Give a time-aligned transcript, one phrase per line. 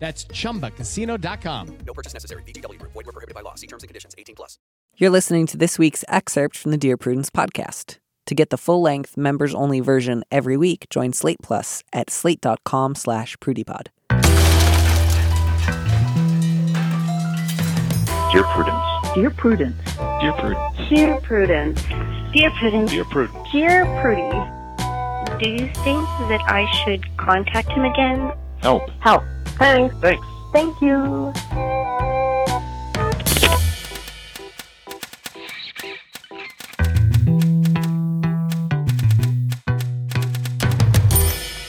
[0.00, 1.78] That's chumbacasino.com.
[1.86, 2.42] No purchase necessary.
[2.42, 2.92] VGW Group.
[2.92, 3.54] Void were prohibited by law.
[3.54, 4.14] See terms and conditions.
[4.18, 4.58] 18 plus.
[4.96, 7.98] You're listening to this week's excerpt from the Dear Prudence podcast.
[8.26, 13.88] To get the full-length, members-only version every week, join Slate Plus at slate.com slash prudypod.
[18.30, 19.14] Dear Prudence.
[19.14, 19.76] Dear Prudence.
[20.20, 20.88] Dear Prudence.
[20.88, 21.82] Dear Prudence.
[22.32, 22.90] Dear Prudence.
[22.92, 23.50] Dear Prudence.
[23.50, 25.42] Dear Prudy.
[25.42, 28.30] Do you think that I should contact him again?
[28.62, 28.88] Help.
[29.00, 29.22] Help.
[29.58, 29.94] Thanks.
[30.00, 30.26] Thanks.
[30.52, 31.32] Thank you.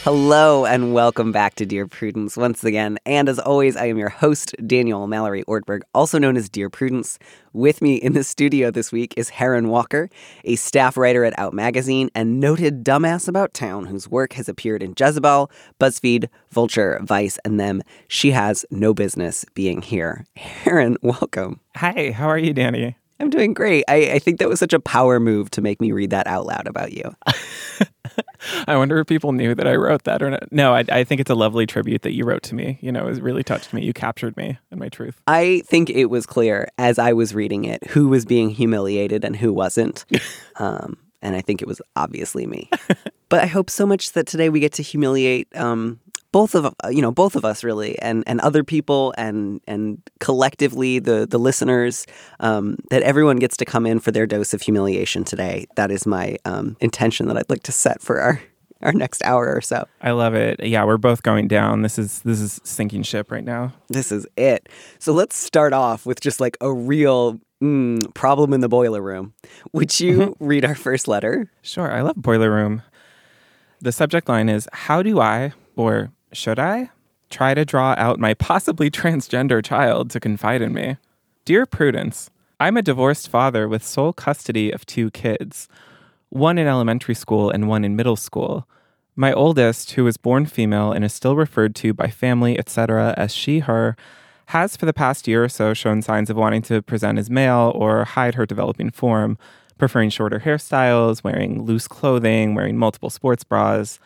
[0.03, 2.97] Hello and welcome back to Dear Prudence once again.
[3.05, 7.19] And as always, I am your host, Daniel Mallory Ortberg, also known as Dear Prudence.
[7.53, 10.09] With me in the studio this week is Harron Walker,
[10.43, 14.81] a staff writer at Out Magazine and noted dumbass about town whose work has appeared
[14.81, 17.83] in Jezebel, BuzzFeed, Vulture, Vice, and them.
[18.07, 20.25] She has no business being here.
[20.35, 21.59] Harron, welcome.
[21.75, 22.97] Hi, how are you, Danny?
[23.21, 23.83] I'm doing great.
[23.87, 26.47] I, I think that was such a power move to make me read that out
[26.47, 27.15] loud about you.
[28.67, 30.51] I wonder if people knew that I wrote that or not.
[30.51, 32.79] No, I, I think it's a lovely tribute that you wrote to me.
[32.81, 33.83] You know, it really touched me.
[33.83, 35.21] You captured me and my truth.
[35.27, 39.35] I think it was clear as I was reading it who was being humiliated and
[39.35, 40.05] who wasn't.
[40.55, 42.71] um, and I think it was obviously me.
[43.29, 45.99] but I hope so much that today we get to humiliate um,
[46.31, 50.01] both of uh, you know both of us really, and and other people, and and
[50.19, 52.05] collectively the the listeners.
[52.39, 55.65] Um, that everyone gets to come in for their dose of humiliation today.
[55.75, 58.41] That is my um, intention that I'd like to set for our
[58.81, 59.85] our next hour or so.
[60.01, 60.63] I love it.
[60.63, 61.81] Yeah, we're both going down.
[61.81, 63.73] This is this is sinking ship right now.
[63.89, 64.69] This is it.
[64.99, 69.33] So let's start off with just like a real mm, problem in the boiler room.
[69.73, 71.51] Would you read our first letter?
[71.61, 72.81] Sure, I love Boiler Room.
[73.79, 76.89] The subject line is How do I, or should I,
[77.29, 80.97] try to draw out my possibly transgender child to confide in me?
[81.45, 85.67] Dear Prudence, I'm a divorced father with sole custody of two kids,
[86.29, 88.67] one in elementary school and one in middle school.
[89.15, 93.33] My oldest, who was born female and is still referred to by family, etc., as
[93.33, 93.95] she, her,
[94.47, 97.71] has for the past year or so shown signs of wanting to present as male
[97.75, 99.37] or hide her developing form,
[99.77, 103.99] preferring shorter hairstyles, wearing loose clothing, wearing multiple sports bras.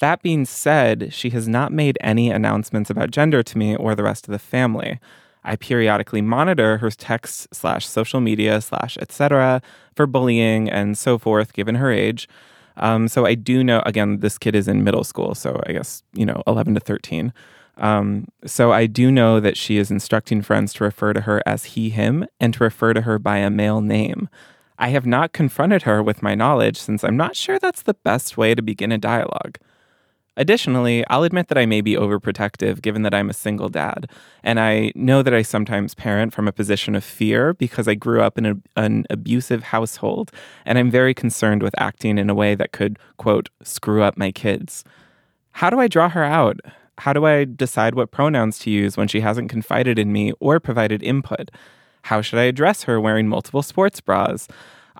[0.00, 4.04] That being said, she has not made any announcements about gender to me or the
[4.04, 5.00] rest of the family.
[5.44, 9.62] I periodically monitor her texts slash social media slash etc.
[9.96, 12.28] for bullying and so forth, given her age.
[12.76, 16.02] Um, so I do know, again, this kid is in middle school, so I guess,
[16.12, 17.32] you know, 11 to 13.
[17.78, 21.64] Um, so I do know that she is instructing friends to refer to her as
[21.64, 24.28] he, him, and to refer to her by a male name.
[24.78, 28.36] I have not confronted her with my knowledge since I'm not sure that's the best
[28.36, 29.58] way to begin a dialogue.
[30.38, 34.08] Additionally, I'll admit that I may be overprotective given that I'm a single dad,
[34.44, 38.22] and I know that I sometimes parent from a position of fear because I grew
[38.22, 40.30] up in a, an abusive household,
[40.64, 44.30] and I'm very concerned with acting in a way that could, quote, screw up my
[44.30, 44.84] kids.
[45.50, 46.60] How do I draw her out?
[46.98, 50.60] How do I decide what pronouns to use when she hasn't confided in me or
[50.60, 51.50] provided input?
[52.02, 54.46] How should I address her wearing multiple sports bras?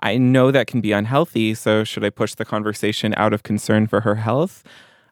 [0.03, 3.87] I know that can be unhealthy, so should I push the conversation out of concern
[3.87, 4.65] for her health?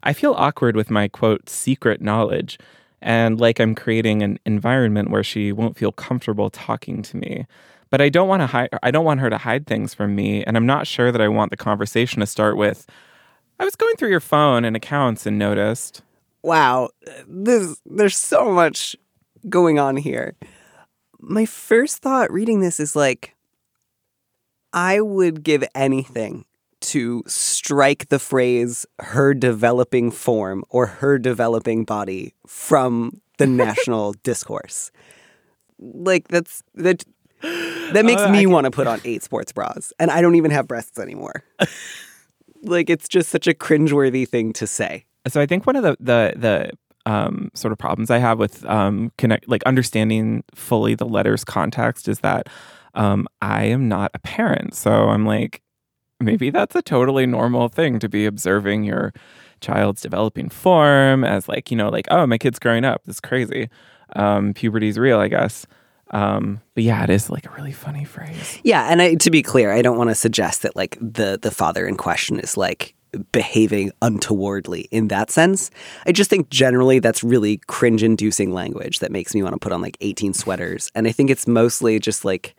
[0.08, 2.58] I feel awkward with my quote secret knowledge
[3.02, 7.46] and like I'm creating an environment where she won't feel comfortable talking to me.
[7.90, 10.46] But I don't want to hide I don't want her to hide things from me
[10.46, 12.88] and I'm not sure that I want the conversation to start with
[13.60, 16.04] I was going through your phone and accounts and noticed.
[16.42, 16.92] Wow,
[17.28, 18.96] this there's so much
[19.50, 20.38] going on here.
[21.20, 23.36] My first thought reading this is like
[24.72, 26.46] I would give anything
[26.82, 34.92] to strike the phrase her developing form or her developing body from the national discourse.
[35.80, 37.04] Like that's that
[37.94, 40.52] that makes Uh, me want to put on eight sports bras and I don't even
[40.52, 41.44] have breasts anymore.
[42.64, 45.06] like it's just such a cringeworthy thing to say.
[45.28, 46.72] So I think one of the the the
[47.12, 52.08] um, sort of problems I have with um, connect like understanding fully the letter's context
[52.08, 52.48] is that
[52.96, 55.62] um, I am not a parent, so I'm like
[56.20, 59.14] maybe that's a totally normal thing to be observing your
[59.62, 63.02] child's developing form as like you know like oh my kid's growing up.
[63.06, 63.70] This is crazy.
[64.16, 65.68] Um, puberty's real, I guess.
[66.12, 68.60] Um, but yeah, it is like a really funny phrase.
[68.64, 71.52] Yeah, and I, to be clear, I don't want to suggest that like the the
[71.52, 72.94] father in question is like
[73.32, 75.72] behaving untowardly in that sense.
[76.06, 79.82] I just think generally that's really cringe-inducing language that makes me want to put on
[79.82, 80.92] like 18 sweaters.
[80.94, 82.56] And I think it's mostly just like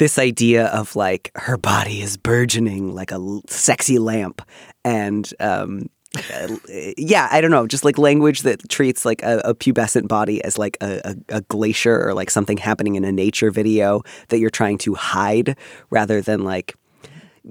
[0.00, 4.42] this idea of like her body is burgeoning like a sexy lamp.
[4.82, 5.90] And um
[6.34, 6.56] uh,
[6.98, 10.58] yeah, I don't know, just like language that treats like a, a pubescent body as
[10.58, 14.50] like a, a, a glacier or like something happening in a nature video that you're
[14.50, 15.56] trying to hide
[15.90, 16.74] rather than like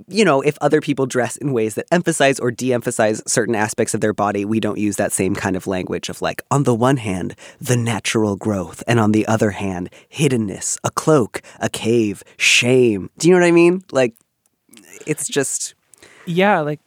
[0.07, 3.93] you know, if other people dress in ways that emphasize or de emphasize certain aspects
[3.93, 6.75] of their body, we don't use that same kind of language of like, on the
[6.75, 12.23] one hand, the natural growth, and on the other hand, hiddenness, a cloak, a cave,
[12.37, 13.09] shame.
[13.17, 13.83] Do you know what I mean?
[13.91, 14.13] Like,
[15.07, 15.73] it's just.
[16.25, 16.79] Yeah, like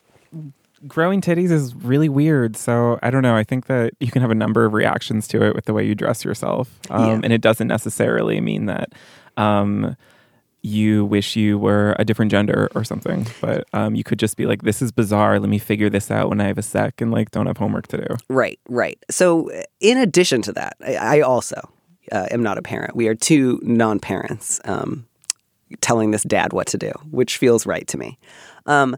[0.87, 2.57] growing titties is really weird.
[2.57, 3.37] So I don't know.
[3.37, 5.87] I think that you can have a number of reactions to it with the way
[5.87, 6.79] you dress yourself.
[6.91, 7.21] Um, Yeah.
[7.25, 8.93] And it doesn't necessarily mean that
[9.37, 9.97] um,
[10.63, 13.27] you wish you were a different gender or something.
[13.41, 15.39] But um, you could just be like, this is bizarre.
[15.41, 17.89] Let me figure this out when I have a sec and like don't have homework
[17.89, 18.17] to do.
[18.29, 19.03] Right, right.
[19.11, 19.51] So,
[19.81, 21.61] in addition to that, I, I also
[22.13, 22.95] uh, am not a parent.
[22.95, 25.07] We are two non parents um,
[25.81, 28.19] telling this dad what to do, which feels right to me.
[28.67, 28.97] Um,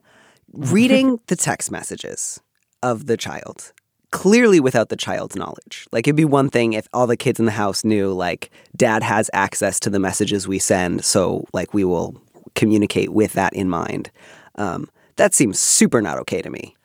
[0.52, 2.40] reading the text messages
[2.82, 3.72] of the child,
[4.14, 5.88] clearly without the child's knowledge.
[5.90, 9.02] Like, it'd be one thing if all the kids in the house knew, like, dad
[9.02, 12.14] has access to the messages we send, so, like, we will
[12.54, 14.12] communicate with that in mind.
[14.54, 16.76] Um, that seems super not okay to me.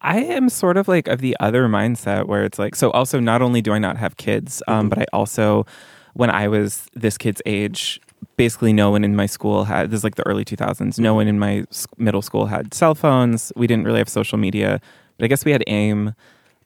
[0.00, 3.42] I am sort of like of the other mindset where it's like, so also not
[3.42, 5.66] only do I not have kids, um, but I also,
[6.14, 8.00] when I was this kid's age,
[8.36, 11.26] basically no one in my school had, this is like the early 2000s, no one
[11.26, 11.64] in my
[11.96, 13.52] middle school had cell phones.
[13.56, 14.80] We didn't really have social media,
[15.18, 16.14] but I guess we had AIM,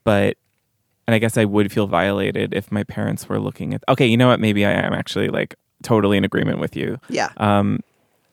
[0.05, 0.37] but,
[1.07, 4.17] and I guess I would feel violated if my parents were looking at, okay, you
[4.17, 4.41] know what?
[4.41, 7.31] Maybe I am actually like totally in agreement with you Yeah.
[7.39, 7.81] um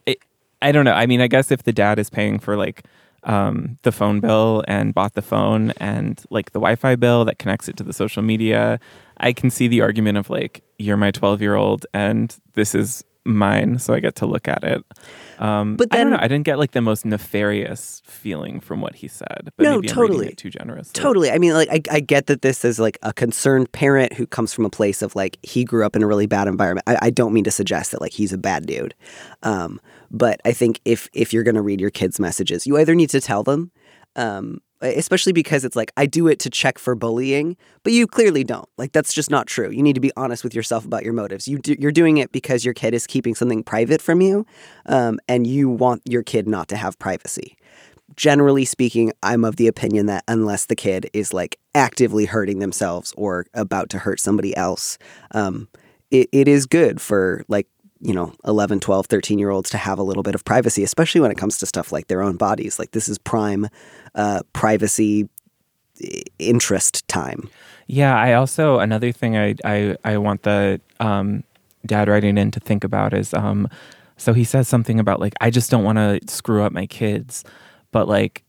[0.05, 0.17] it,
[0.61, 2.83] i don't know i mean i guess if the dad is paying for like
[3.23, 7.69] um the phone bill and bought the phone and like the wi-fi bill that connects
[7.69, 8.81] it to the social media
[9.19, 13.01] i can see the argument of like you're my 12 year old and this is
[13.27, 14.83] mine so i get to look at it
[15.39, 18.81] um But i don't then- know i didn't get like the most nefarious feeling from
[18.81, 20.33] what he said but No, maybe I'm totally.
[20.35, 21.29] too generous Totally.
[21.31, 24.53] I mean, like, I, I get that this is like a concerned parent who comes
[24.53, 26.83] from a place of like he grew up in a really bad environment.
[26.87, 28.95] I, I don't mean to suggest that like he's a bad dude,
[29.43, 33.09] um, but I think if if you're gonna read your kids' messages, you either need
[33.11, 33.71] to tell them,
[34.17, 38.43] um, especially because it's like I do it to check for bullying, but you clearly
[38.43, 38.67] don't.
[38.77, 39.69] Like that's just not true.
[39.69, 41.47] You need to be honest with yourself about your motives.
[41.47, 44.45] You do, you're doing it because your kid is keeping something private from you,
[44.87, 47.55] um, and you want your kid not to have privacy
[48.15, 53.13] generally speaking, I'm of the opinion that unless the kid is like actively hurting themselves
[53.15, 54.97] or about to hurt somebody else,
[55.31, 55.67] um,
[56.09, 57.67] it, it is good for like,
[58.01, 61.21] you know, 11, 12, 13 year olds to have a little bit of privacy, especially
[61.21, 62.79] when it comes to stuff like their own bodies.
[62.79, 63.67] Like, this is prime
[64.15, 65.29] uh, privacy
[66.39, 67.49] interest time.
[67.87, 71.43] Yeah, I also another thing I I, I want the um,
[71.85, 73.67] dad writing in to think about is um,
[74.17, 77.43] so he says something about like I just don't want to screw up my kids,
[77.91, 78.43] but like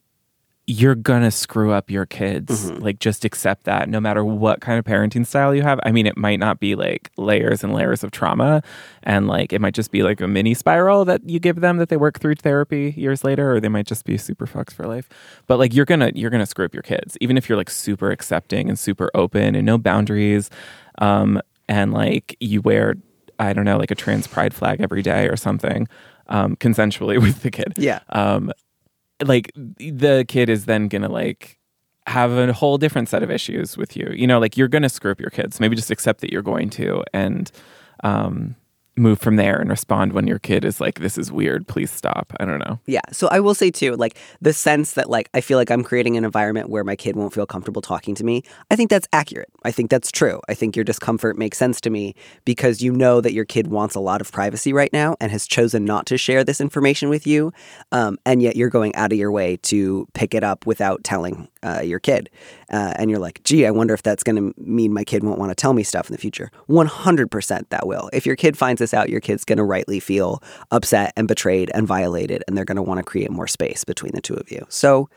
[0.71, 2.71] you're gonna screw up your kids.
[2.71, 5.81] Like just accept that, no matter what kind of parenting style you have.
[5.87, 8.63] I mean, it might not be like layers and layers of trauma,
[9.03, 11.89] and like it might just be like a mini spiral that you give them that
[11.89, 15.09] they work through therapy years later, or they might just be super fucks for life.
[15.47, 18.11] But like you're gonna you're gonna screw up your kids, even if you're like super
[18.11, 20.51] accepting and super open and no boundaries,
[20.99, 22.97] um, and like you wear
[23.39, 25.89] I don't know like a trans pride flag every day or something,
[26.29, 28.01] um, consensually with the kid Yeah.
[28.11, 28.53] um
[29.25, 31.59] like the kid is then gonna like
[32.07, 34.11] have a whole different set of issues with you.
[34.15, 35.61] You know like you're gonna screw up your kids.
[35.61, 37.51] Maybe just accept that you're going to and
[38.05, 38.57] um
[38.99, 42.33] move from there and respond when your kid is like this is weird please stop
[42.41, 43.01] i don't know Yeah.
[43.13, 46.17] So I will say too, like the sense that like I feel like I'm creating
[46.17, 48.43] an environment where my kid won't feel comfortable talking to me.
[48.71, 49.51] I think that's accurate.
[49.65, 50.41] I think that's true.
[50.49, 52.15] I think your discomfort makes sense to me
[52.45, 55.47] because you know that your kid wants a lot of privacy right now and has
[55.47, 57.53] chosen not to share this information with you,
[57.93, 61.49] um, and yet you're going out of your way to pick it up without telling
[61.63, 62.31] uh, your kid.
[62.71, 65.39] Uh, and you're like, gee, I wonder if that's going to mean my kid won't
[65.39, 66.51] want to tell me stuff in the future.
[66.69, 68.11] 100% that will.
[68.13, 71.71] If your kid finds this out, your kid's going to rightly feel upset and betrayed
[71.75, 74.51] and violated, and they're going to want to create more space between the two of
[74.51, 74.67] you.
[74.69, 75.09] So,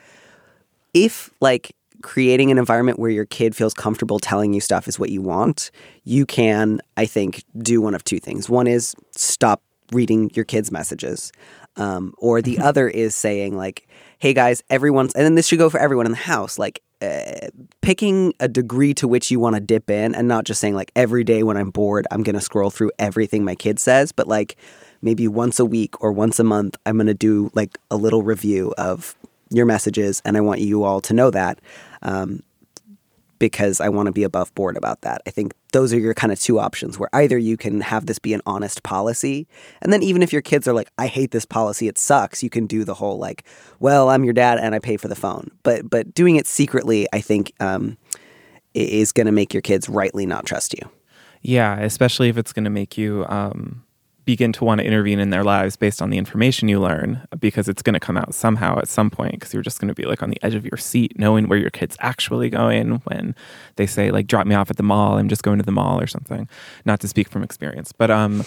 [0.93, 5.09] if like creating an environment where your kid feels comfortable telling you stuff is what
[5.09, 5.71] you want,
[6.03, 8.49] you can, I think, do one of two things.
[8.49, 11.31] One is stop reading your kids' messages.
[11.77, 13.87] Um, or the other is saying, like,
[14.19, 16.59] hey guys, everyone's, and then this should go for everyone in the house.
[16.59, 16.81] Like,
[17.81, 20.91] picking a degree to which you want to dip in and not just saying like
[20.95, 24.27] every day when I'm bored, I'm going to scroll through everything my kid says, but
[24.27, 24.55] like
[25.01, 28.23] maybe once a week or once a month, I'm going to do like a little
[28.23, 29.15] review of
[29.49, 30.21] your messages.
[30.25, 31.59] And I want you all to know that.
[32.01, 32.43] Um,
[33.41, 35.23] because I want to be above board about that.
[35.25, 38.19] I think those are your kind of two options where either you can have this
[38.19, 39.47] be an honest policy,
[39.81, 42.51] and then even if your kids are like, I hate this policy, it sucks, you
[42.51, 43.43] can do the whole like,
[43.79, 45.49] well, I'm your dad and I pay for the phone.
[45.63, 47.97] But but doing it secretly, I think, um,
[48.75, 50.87] is going to make your kids rightly not trust you.
[51.41, 53.83] Yeah, especially if it's going to make you um,
[54.25, 57.67] begin to want to intervene in their lives based on the information you learn, because
[57.67, 59.33] it's going to come out somehow at some point.
[59.33, 61.57] Because you're just going to be like on the edge of your seat, knowing where
[61.57, 63.35] your kid's actually going when
[63.75, 65.17] they say like, "Drop me off at the mall.
[65.17, 66.47] I'm just going to the mall" or something.
[66.85, 68.45] Not to speak from experience, but um,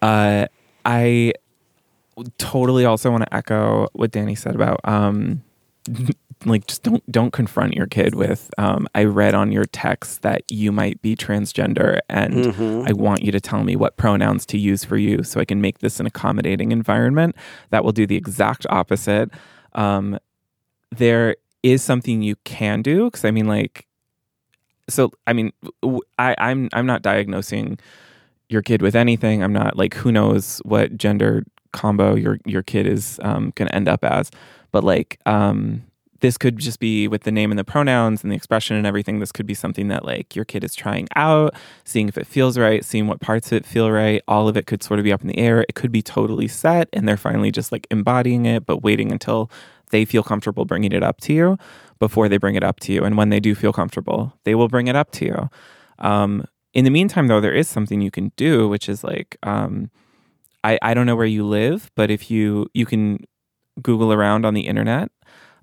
[0.00, 0.46] uh,
[0.84, 1.32] I
[2.38, 5.42] totally also want to echo what Danny said about um,
[6.46, 10.42] like just don't don't confront your kid with um, i read on your text that
[10.50, 12.46] you might be transgender and
[12.88, 15.60] i want you to tell me what pronouns to use for you so i can
[15.60, 17.36] make this an accommodating environment.
[17.70, 19.30] That will do the exact opposite.
[19.74, 20.18] Um,
[20.90, 23.86] there is something you can do because i mean like
[24.88, 25.52] so i mean
[26.18, 27.78] I, i'm i'm not diagnosing
[28.52, 29.42] your kid with anything.
[29.42, 33.74] I'm not like who knows what gender combo your your kid is um, going to
[33.74, 34.30] end up as.
[34.70, 35.82] But like um,
[36.22, 39.18] this could just be with the name and the pronouns and the expression and everything
[39.18, 41.52] this could be something that like your kid is trying out
[41.84, 44.22] seeing if it feels right seeing what parts of it feel right.
[44.28, 45.66] All of it could sort of be up in the air.
[45.68, 49.50] It could be totally set and they're finally just like embodying it but waiting until
[49.90, 51.58] they feel comfortable bringing it up to you
[51.98, 53.04] before they bring it up to you.
[53.04, 55.50] And when they do feel comfortable they will bring it up to you.
[55.98, 59.90] Um, in the meantime though there is something you can do which is like um,
[60.62, 63.24] I, I don't know where you live but if you you can
[63.80, 65.10] google around on the internet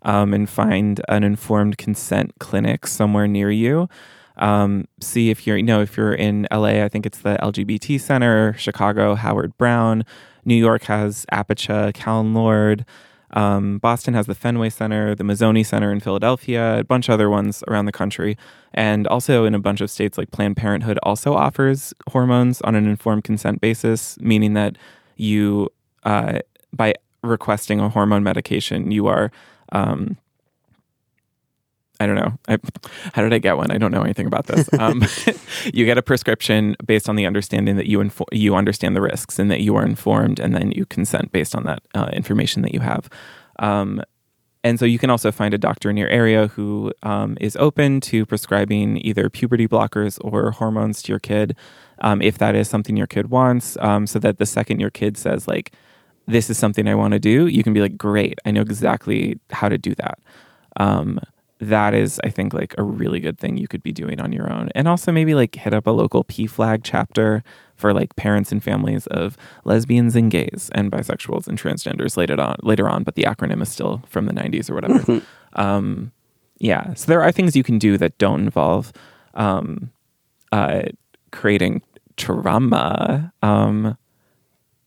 [0.04, 3.90] um, and find an informed consent clinic somewhere near you.
[4.38, 8.00] Um, see if you're, you know, if you're in LA, I think it's the LGBT
[8.00, 10.06] Center, Chicago, Howard Brown,
[10.46, 12.86] New York has Apicha, Callan Lord,
[13.32, 17.30] um, Boston has the Fenway Center, the Mazzoni Center in Philadelphia, a bunch of other
[17.30, 18.38] ones around the country.
[18.74, 22.88] And also in a bunch of states like Planned Parenthood also offers hormones on an
[22.88, 24.78] informed consent basis, meaning that
[25.16, 25.70] you,
[26.04, 26.40] uh,
[26.74, 29.32] by requesting a hormone medication, you are
[29.72, 30.18] um,
[32.00, 32.38] I don't know.
[32.48, 32.58] I,
[33.14, 33.72] how did I get one?
[33.72, 34.70] I don't know anything about this.
[34.80, 35.04] Um,
[35.74, 39.38] you get a prescription based on the understanding that you info- you understand the risks
[39.38, 42.74] and that you are informed, and then you consent based on that uh, information that
[42.74, 43.10] you have.
[43.60, 44.02] Um,
[44.64, 48.00] and so you can also find a doctor in your area who um, is open
[48.02, 51.58] to prescribing either puberty blockers or hormones to your kid,
[52.00, 53.78] um, if that is something your kid wants.
[53.82, 55.74] Um, so that the second your kid says like,
[56.30, 59.40] "This is something I want to do," you can be like, "Great, I know exactly
[59.52, 60.20] how to do that."
[60.78, 61.20] Um,
[61.60, 64.52] that is, I think, like a really good thing you could be doing on your
[64.52, 64.70] own.
[64.76, 67.44] And also maybe like hit up a local PFLAG chapter
[67.76, 72.56] for like parents and families of lesbians and gays and bisexuals and transgenders later on
[72.64, 75.22] later on, but the acronym is still from the nineties or whatever.
[75.54, 76.12] um,
[76.60, 76.94] yeah.
[76.94, 78.94] So there are things you can do that don't involve
[79.34, 79.92] um,
[80.52, 80.84] uh,
[81.32, 81.82] creating
[82.18, 83.34] trauma.
[83.42, 83.98] Um,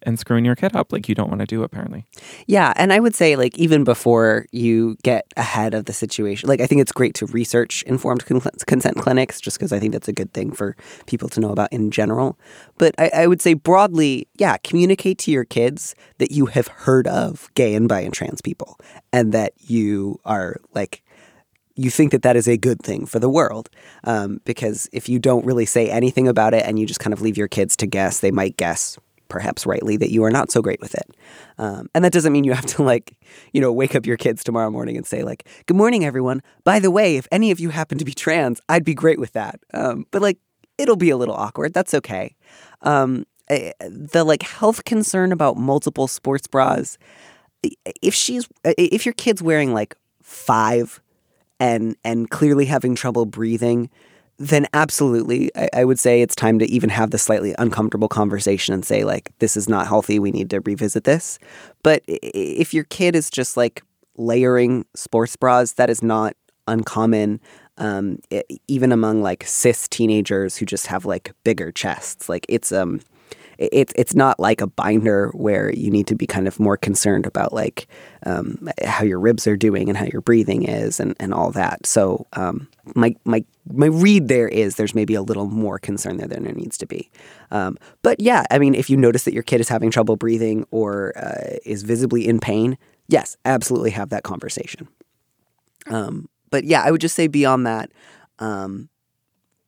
[0.04, 2.06] and screwing your kid up like you don't want to do apparently
[2.46, 6.60] Yeah, and I would say like even before you get ahead of the situation, like
[6.60, 10.08] I think it's great to research informed con- consent clinics, just because I think that's
[10.08, 12.38] a good thing for people to know about in general.
[12.78, 17.06] But I, I would say broadly, yeah, communicate to your kids that you have heard
[17.06, 18.78] of gay and bi and trans people,
[19.12, 21.02] and that you are like
[21.74, 23.70] you think that that is a good thing for the world.
[24.04, 27.22] Um, because if you don't really say anything about it and you just kind of
[27.22, 28.98] leave your kids to guess, they might guess
[29.32, 31.16] perhaps rightly that you are not so great with it.
[31.56, 33.16] Um, and that doesn't mean you have to like,
[33.54, 36.42] you know, wake up your kids tomorrow morning and say like, "Good morning, everyone.
[36.64, 39.32] By the way, if any of you happen to be trans, I'd be great with
[39.32, 40.38] that." Um, but like,
[40.76, 41.72] it'll be a little awkward.
[41.72, 42.36] That's okay.
[42.82, 46.98] Um, eh, the like health concern about multiple sports bras.
[48.02, 51.00] If she's, if your kid's wearing like five,
[51.58, 53.88] and and clearly having trouble breathing
[54.42, 58.74] then absolutely I, I would say it's time to even have the slightly uncomfortable conversation
[58.74, 61.38] and say like this is not healthy we need to revisit this.
[61.82, 63.82] But if your kid is just like
[64.16, 66.34] layering sports bras that is not
[66.66, 67.40] uncommon
[67.78, 72.28] um, e- even among like cis teenagers who just have like bigger chests.
[72.28, 73.00] Like it's um
[73.58, 77.26] it's it's not like a binder where you need to be kind of more concerned
[77.26, 77.86] about like
[78.26, 81.86] um, how your ribs are doing and how your breathing is and, and all that.
[81.86, 86.28] So um, my my my read there is there's maybe a little more concern there
[86.28, 87.10] than there needs to be.
[87.50, 90.66] Um, but yeah, I mean, if you notice that your kid is having trouble breathing
[90.70, 92.78] or uh, is visibly in pain,
[93.08, 94.88] yes, absolutely have that conversation.
[95.88, 97.90] Um, but yeah, I would just say beyond that,
[98.38, 98.88] um,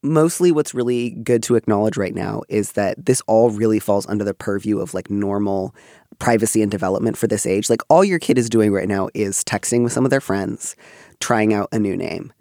[0.04, 4.24] mostly what's really good to acknowledge right now is that this all really falls under
[4.24, 5.74] the purview of like normal
[6.18, 7.70] privacy and development for this age.
[7.70, 10.76] Like all your kid is doing right now is texting with some of their friends,
[11.20, 12.32] trying out a new name.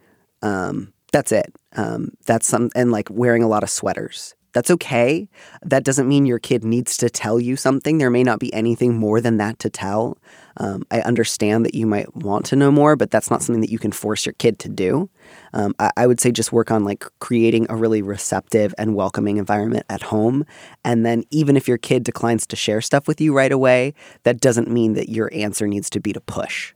[0.41, 1.55] Um, that's it.
[1.75, 4.35] Um, that's some and like wearing a lot of sweaters.
[4.53, 5.27] That's okay.
[5.63, 7.97] That doesn't mean your kid needs to tell you something.
[7.97, 10.17] There may not be anything more than that to tell.
[10.57, 13.71] Um, I understand that you might want to know more, but that's not something that
[13.71, 15.09] you can force your kid to do.
[15.53, 19.37] Um, I, I would say just work on like creating a really receptive and welcoming
[19.37, 20.45] environment at home.
[20.85, 24.39] And then even if your kid declines to share stuff with you right away, that
[24.39, 26.73] doesn't mean that your answer needs to be to push.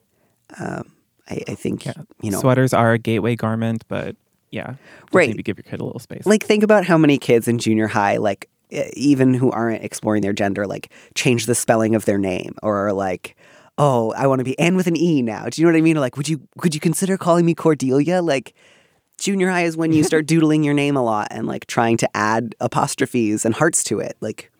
[0.59, 0.91] Um,
[1.29, 1.85] I, I think
[2.21, 4.15] you know Sweaters are a gateway garment, but
[4.51, 4.75] yeah,
[5.11, 5.29] Right.
[5.29, 6.25] Maybe give your kid a little space.
[6.25, 8.49] like think about how many kids in junior high like
[8.93, 12.93] even who aren't exploring their gender like change the spelling of their name or are
[12.93, 13.37] like
[13.77, 15.45] oh i want to be Anne with an e now.
[15.49, 15.97] Do you know what i mean?
[15.97, 18.21] Or like would you could you consider calling me cordelia?
[18.21, 18.53] Like
[19.19, 22.09] junior high is when you start doodling your name a lot and like trying to
[22.17, 24.17] add apostrophes and hearts to it.
[24.21, 24.51] Like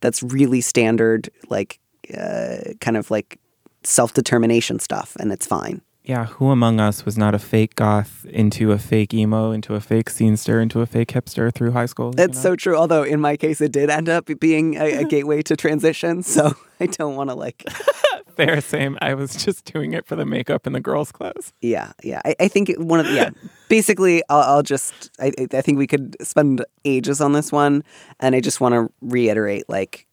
[0.00, 1.78] that's really standard like
[2.16, 3.38] uh, kind of like
[3.84, 8.72] self-determination stuff and it's fine yeah, who among us was not a fake goth into
[8.72, 12.08] a fake emo into a fake scenester into a fake hipster through high school?
[12.08, 12.50] you That's know?
[12.50, 12.76] so true.
[12.76, 16.22] Although in my case, it did end up being a, a gateway to transition.
[16.22, 17.62] So I don't want to like,
[18.36, 18.60] fair.
[18.60, 18.98] Same.
[19.00, 21.52] I was just doing it for the makeup and the girls' clothes.
[21.60, 22.20] yeah, yeah.
[22.24, 23.30] I, I think it- one of the, yeah.
[23.68, 25.10] Basically, I'll, I'll just.
[25.20, 27.84] I- I think we could spend ages on this one,
[28.18, 30.06] and I just want to reiterate, like.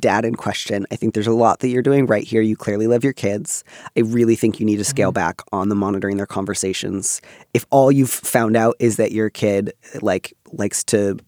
[0.00, 0.86] Dad in question.
[0.90, 2.40] I think there's a lot that you're doing right here.
[2.40, 3.64] You clearly love your kids.
[3.96, 7.20] I really think you need to scale back on the monitoring their conversations.
[7.52, 11.18] If all you've found out is that your kid like likes to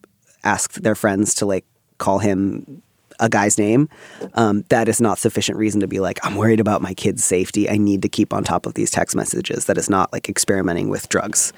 [0.42, 1.66] ask their friends to like
[1.98, 2.82] call him
[3.18, 3.90] a guy's name,
[4.34, 7.68] um, that is not sufficient reason to be like, I'm worried about my kid's safety.
[7.68, 9.66] I need to keep on top of these text messages.
[9.66, 11.52] That is not like experimenting with drugs.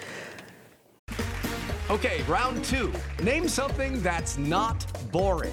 [1.90, 2.92] Okay, round two.
[3.22, 5.52] Name something that's not boring.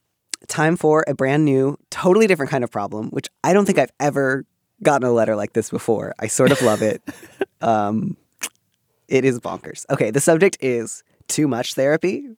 [0.47, 3.91] time for a brand new, totally different kind of problem, which I don't think I've
[3.99, 4.45] ever
[4.83, 6.13] gotten a letter like this before.
[6.19, 7.01] I sort of love it.
[7.61, 8.17] um,
[9.07, 9.85] it is bonkers.
[9.89, 12.29] Okay, the subject is too much therapy.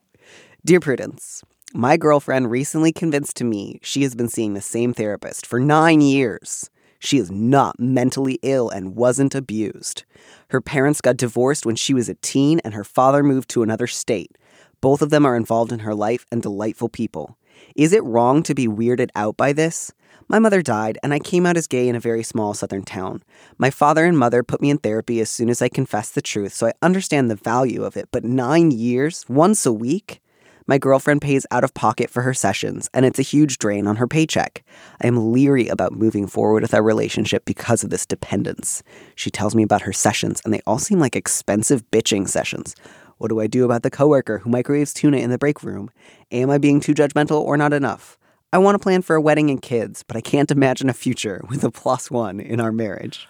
[0.65, 5.45] Dear Prudence, my girlfriend recently convinced to me she has been seeing the same therapist
[5.45, 6.69] for nine years.
[6.99, 10.05] She is not mentally ill and wasn't abused.
[10.49, 13.87] Her parents got divorced when she was a teen, and her father moved to another
[13.87, 14.37] state.
[14.79, 17.37] Both of them are involved in her life and delightful people.
[17.75, 19.91] Is it wrong to be weirded out by this?
[20.27, 23.23] My mother died, and I came out as gay in a very small southern town.
[23.57, 26.53] My father and mother put me in therapy as soon as I confessed the truth,
[26.53, 28.09] so I understand the value of it.
[28.11, 30.21] But nine years, once a week?
[30.65, 33.97] My girlfriend pays out of pocket for her sessions, and it's a huge drain on
[33.97, 34.63] her paycheck.
[35.01, 38.81] I am leery about moving forward with our relationship because of this dependence.
[39.15, 42.75] She tells me about her sessions, and they all seem like expensive bitching sessions.
[43.17, 45.89] What do I do about the coworker who microwaves tuna in the break room?
[46.31, 48.17] Am I being too judgmental or not enough?
[48.53, 51.41] I want to plan for a wedding and kids, but I can't imagine a future
[51.49, 53.27] with a plus one in our marriage.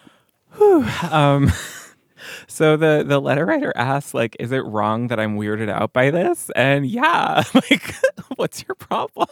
[1.10, 1.52] Um,
[2.48, 6.12] so the the letter writer asks, like, is it wrong that I'm weirded out by
[6.12, 6.50] this?
[6.56, 7.94] And yeah, like,
[8.36, 9.28] what's your problem?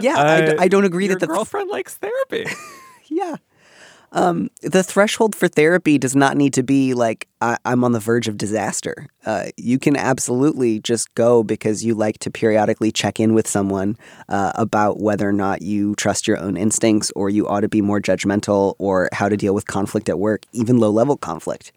[0.00, 2.46] Yeah, Uh, I, don't agree that the girlfriend likes therapy.
[3.06, 3.36] yeah.
[4.14, 7.98] Um, the threshold for therapy does not need to be like I- I'm on the
[7.98, 9.08] verge of disaster.
[9.26, 13.98] Uh, you can absolutely just go because you like to periodically check in with someone
[14.28, 17.82] uh, about whether or not you trust your own instincts or you ought to be
[17.82, 21.72] more judgmental or how to deal with conflict at work, even low level conflict.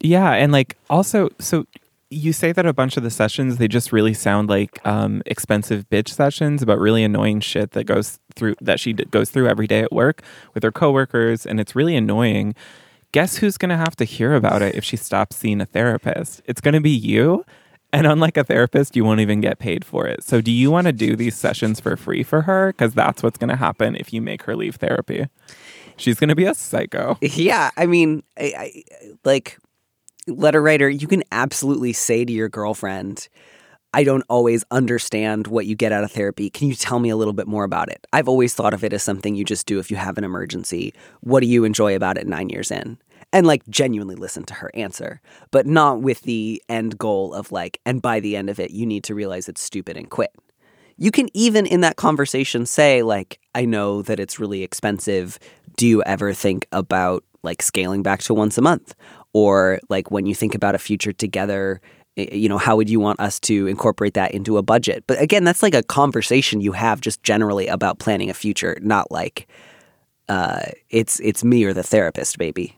[0.00, 1.66] Yeah, and like also, so
[2.10, 5.88] you say that a bunch of the sessions they just really sound like um, expensive
[5.88, 9.68] bitch sessions about really annoying shit that goes through that she d- goes through every
[9.68, 12.54] day at work with her coworkers, and it's really annoying.
[13.12, 16.42] Guess who's gonna have to hear about it if she stops seeing a therapist?
[16.44, 17.44] It's gonna be you.
[17.92, 20.22] And unlike a therapist, you won't even get paid for it.
[20.22, 22.72] So, do you want to do these sessions for free for her?
[22.72, 25.26] Because that's what's going to happen if you make her leave therapy.
[25.96, 27.18] She's going to be a psycho.
[27.20, 28.84] Yeah, I mean, I, I,
[29.24, 29.58] like
[30.30, 33.28] letter writer, you can absolutely say to your girlfriend,
[33.92, 36.48] I don't always understand what you get out of therapy.
[36.48, 38.06] Can you tell me a little bit more about it?
[38.12, 40.94] I've always thought of it as something you just do if you have an emergency.
[41.20, 42.98] What do you enjoy about it nine years in?
[43.32, 47.80] and like genuinely listen to her answer, but not with the end goal of like,
[47.86, 50.34] and by the end of it, you need to realize it's stupid and quit.
[50.96, 55.38] You can even in that conversation say, like, I know that it's really expensive.
[55.76, 58.94] Do you ever think about like scaling back to once a month?
[59.32, 61.80] Or like when you think about a future together,
[62.16, 65.04] you know, how would you want us to incorporate that into a budget?
[65.06, 69.10] But again, that's like a conversation you have just generally about planning a future, not
[69.10, 69.48] like
[70.28, 72.76] uh, it's it's me or the therapist, maybe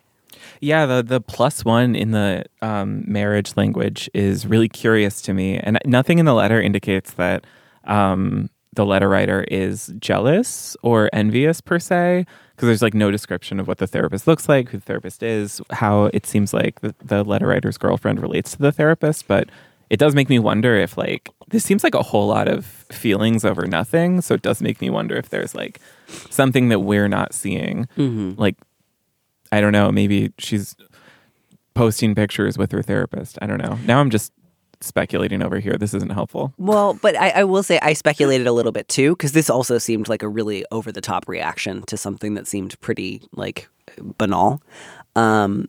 [0.61, 5.59] Yeah, the the plus one in the um, marriage language is really curious to me,
[5.59, 7.47] and nothing in the letter indicates that
[7.85, 12.25] um, the letter writer is jealous or envious per se,
[12.62, 15.61] because there's like no description of what the therapist looks like, who the therapist is,
[15.70, 19.48] how it seems like the, the letter writer's girlfriend relates to the therapist, but
[19.90, 23.44] it does make me wonder if like this seems like a whole lot of feelings
[23.44, 25.81] over nothing, so it does make me wonder if there's like
[26.31, 28.40] something that we're not seeing, mm-hmm.
[28.40, 28.55] like
[29.51, 29.90] I don't know.
[29.90, 30.77] Maybe she's
[31.75, 33.38] posting pictures with her therapist.
[33.42, 33.77] I don't know.
[33.87, 34.33] Now I'm just
[34.83, 35.75] speculating over here.
[35.75, 36.53] This isn't helpful.
[36.59, 39.79] Well, but I, I will say I speculated a little bit too because this also
[39.79, 43.68] seemed like a really over the top reaction to something that seemed pretty like
[44.18, 44.62] banal.
[45.14, 45.68] Um,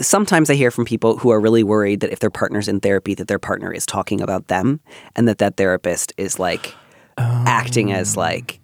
[0.00, 3.14] Sometimes I hear from people who are really worried that if their partner's in therapy,
[3.14, 4.80] that their partner is talking about them,
[5.16, 6.72] and that that therapist is like
[7.18, 8.60] acting as like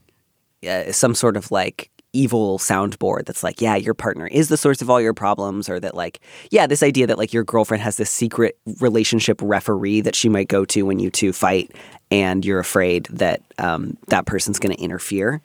[0.66, 4.80] uh, some sort of like evil soundboard that's like, yeah, your partner is the source
[4.82, 7.96] of all your problems, or that like, yeah, this idea that like your girlfriend has
[7.96, 11.72] this secret relationship referee that she might go to when you two fight,
[12.10, 15.42] and you're afraid that um, that person's going to interfere.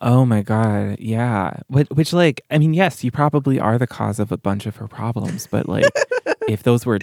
[0.00, 0.98] Oh my god.
[0.98, 1.58] Yeah.
[1.68, 4.76] Which, which like I mean, yes, you probably are the cause of a bunch of
[4.76, 5.84] her problems, but like
[6.48, 6.98] if those were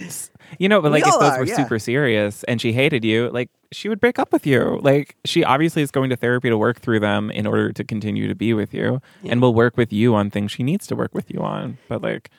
[0.58, 1.56] you know, but We like if those are, were yeah.
[1.56, 4.78] super serious and she hated you, like she would break up with you.
[4.82, 8.28] Like she obviously is going to therapy to work through them in order to continue
[8.28, 11.14] to be with you and will work with you on things she needs to work
[11.14, 11.78] with you on.
[11.88, 12.30] But like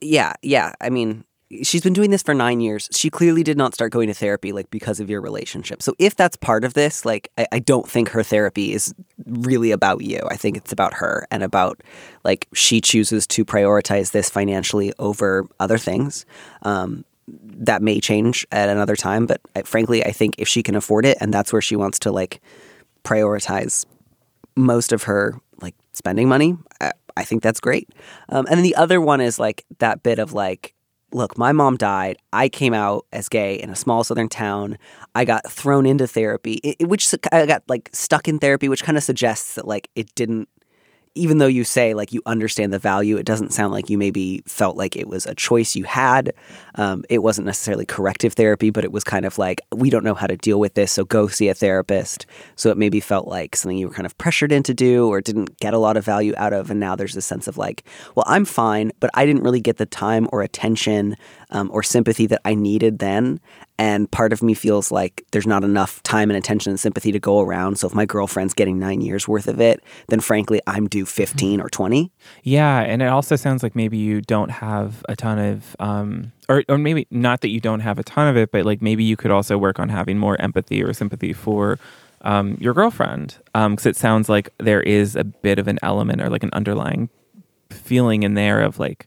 [0.00, 0.72] Yeah, yeah.
[0.80, 1.24] I mean,
[1.62, 2.88] she's been doing this for nine years.
[2.92, 5.82] She clearly did not start going to therapy like because of your relationship.
[5.82, 8.94] So if that's part of this, like I, I don't think her therapy is
[9.26, 10.20] really about you.
[10.30, 11.82] I think it's about her and about
[12.24, 16.24] like she chooses to prioritize this financially over other things.
[16.62, 20.74] Um, that may change at another time, but I, frankly, I think if she can
[20.74, 22.40] afford it and that's where she wants to like
[23.04, 23.84] prioritize
[24.56, 26.56] most of her like spending money.
[26.80, 27.88] I, I think that's great.
[28.28, 30.74] Um, and then the other one is like that bit of like,
[31.12, 32.16] look, my mom died.
[32.32, 34.78] I came out as gay in a small southern town.
[35.14, 38.82] I got thrown into therapy, it, it- which I got like stuck in therapy, which
[38.82, 40.48] kind of suggests that like it didn't.
[41.14, 44.42] Even though you say like you understand the value, it doesn't sound like you maybe
[44.46, 46.32] felt like it was a choice you had.
[46.76, 50.14] Um, it wasn't necessarily corrective therapy, but it was kind of like we don't know
[50.14, 52.24] how to deal with this, so go see a therapist.
[52.56, 55.58] So it maybe felt like something you were kind of pressured into do or didn't
[55.58, 58.24] get a lot of value out of, and now there's this sense of like, well,
[58.26, 61.16] I'm fine, but I didn't really get the time or attention
[61.50, 63.38] um, or sympathy that I needed then.
[63.78, 67.18] And part of me feels like there's not enough time and attention and sympathy to
[67.18, 67.78] go around.
[67.78, 71.60] So if my girlfriend's getting nine years worth of it, then frankly, I'm due 15
[71.60, 72.12] or 20.
[72.42, 76.62] Yeah, and it also sounds like maybe you don't have a ton of, um, or
[76.68, 79.16] or maybe not that you don't have a ton of it, but like maybe you
[79.16, 81.78] could also work on having more empathy or sympathy for
[82.20, 86.28] um, your girlfriend, because it sounds like there is a bit of an element or
[86.28, 87.08] like an underlying
[87.70, 89.06] feeling in there of like,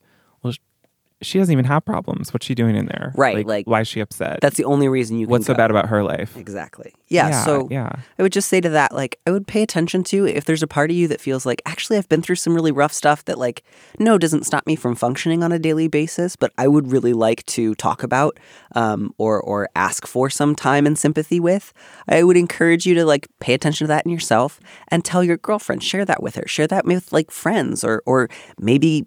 [1.26, 2.34] she doesn't even have problems.
[2.34, 3.12] What's she doing in there?
[3.16, 4.40] Right, like, why is she upset?
[4.42, 5.58] That's the only reason you can What's so go.
[5.58, 6.38] bad about her life?
[6.38, 6.94] Exactly.
[7.08, 7.90] Yeah, Yeah, so yeah.
[8.18, 10.68] I would just say to that, like, I would pay attention to if there's a
[10.68, 13.38] part of you that feels like, actually, I've been through some really rough stuff that,
[13.38, 13.64] like,
[14.00, 17.46] no, doesn't stop me from functioning on a daily basis, but I would really like
[17.48, 18.40] to talk about
[18.76, 21.74] um, or or ask for some time and sympathy with.
[22.08, 24.60] I would encourage you to like pay attention to that in yourself
[24.90, 28.30] and tell your girlfriend, share that with her, share that with like friends, or or
[28.60, 29.06] maybe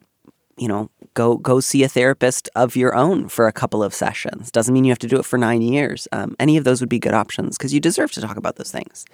[0.57, 4.51] you know, go go see a therapist of your own for a couple of sessions.
[4.57, 6.01] Doesn't mean you have to do it for nine years.
[6.19, 8.71] Um, any of those would be good options because you deserve to talk about those
[8.79, 9.05] things.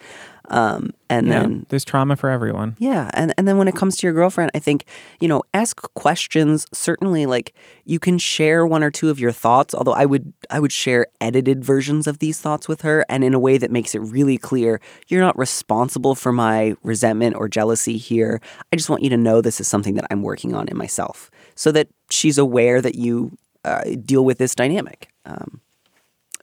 [0.50, 2.76] Um, and Yeah, then there's trauma for everyone.
[2.78, 4.84] yeah, and and then when it comes to your girlfriend, I think
[5.20, 6.66] you know, ask questions.
[6.72, 7.54] Certainly, like
[7.86, 9.74] you can share one or two of your thoughts.
[9.74, 13.32] Although I would I would share edited versions of these thoughts with her, and in
[13.32, 17.96] a way that makes it really clear you're not responsible for my resentment or jealousy
[17.96, 18.40] here.
[18.70, 21.30] I just want you to know this is something that I'm working on in myself,
[21.54, 25.08] so that she's aware that you uh, deal with this dynamic.
[25.24, 25.60] Um,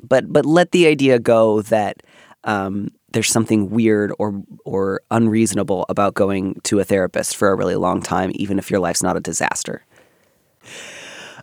[0.01, 2.03] but but let the idea go that
[2.43, 7.75] um, there's something weird or or unreasonable about going to a therapist for a really
[7.75, 9.85] long time, even if your life's not a disaster.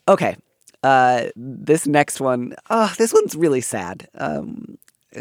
[0.09, 0.37] Okay,
[0.83, 4.09] uh, this next one, oh, this one's really sad.
[4.15, 4.79] Um,
[5.15, 5.21] uh,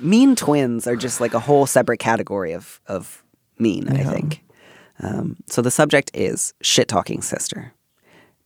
[0.00, 3.22] mean twins are just like a whole separate category of of
[3.58, 3.88] mean.
[3.88, 4.42] I think.
[5.02, 7.74] Um, so the subject is shit talking sister.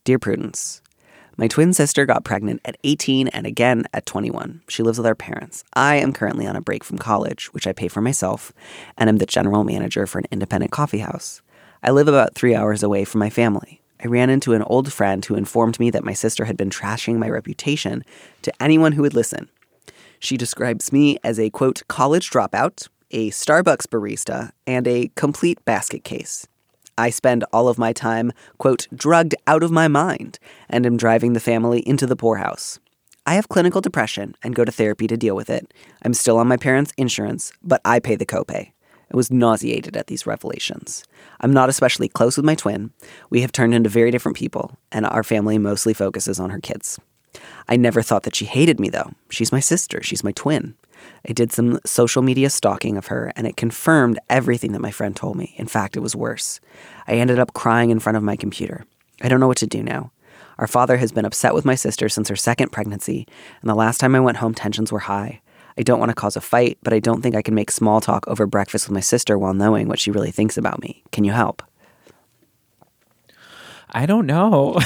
[0.03, 0.81] Dear Prudence,
[1.37, 4.63] my twin sister got pregnant at 18 and again at 21.
[4.67, 5.63] She lives with our parents.
[5.73, 8.51] I am currently on a break from college, which I pay for myself,
[8.97, 11.43] and I'm the general manager for an independent coffee house.
[11.83, 13.83] I live about three hours away from my family.
[14.03, 17.17] I ran into an old friend who informed me that my sister had been trashing
[17.17, 18.03] my reputation
[18.41, 19.49] to anyone who would listen.
[20.19, 26.03] She describes me as a quote, college dropout, a Starbucks barista, and a complete basket
[26.03, 26.47] case.
[26.97, 30.39] I spend all of my time, quote, drugged out of my mind
[30.69, 32.79] and am driving the family into the poorhouse.
[33.25, 35.73] I have clinical depression and go to therapy to deal with it.
[36.01, 38.71] I'm still on my parents' insurance, but I pay the copay.
[39.11, 41.03] I was nauseated at these revelations.
[41.39, 42.91] I'm not especially close with my twin.
[43.29, 46.99] We have turned into very different people, and our family mostly focuses on her kids.
[47.69, 49.11] I never thought that she hated me, though.
[49.29, 50.75] She's my sister, she's my twin.
[51.27, 55.15] I did some social media stalking of her, and it confirmed everything that my friend
[55.15, 55.53] told me.
[55.57, 56.59] In fact, it was worse.
[57.07, 58.85] I ended up crying in front of my computer.
[59.21, 60.11] I don't know what to do now.
[60.57, 63.27] Our father has been upset with my sister since her second pregnancy,
[63.61, 65.41] and the last time I went home, tensions were high.
[65.77, 68.01] I don't want to cause a fight, but I don't think I can make small
[68.01, 71.03] talk over breakfast with my sister while knowing what she really thinks about me.
[71.11, 71.61] Can you help?
[73.91, 74.79] I don't know.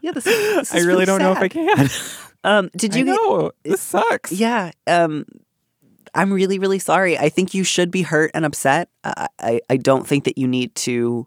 [0.00, 1.88] Yeah, this, is, I really don't know if I can.
[2.44, 3.52] Um, did you know.
[3.64, 4.32] This sucks.
[4.32, 4.72] Yeah.
[4.86, 5.26] Um,
[6.14, 7.18] I'm really, really sorry.
[7.18, 8.88] I think you should be hurt and upset.
[9.04, 11.26] I, I, I don't think that you need to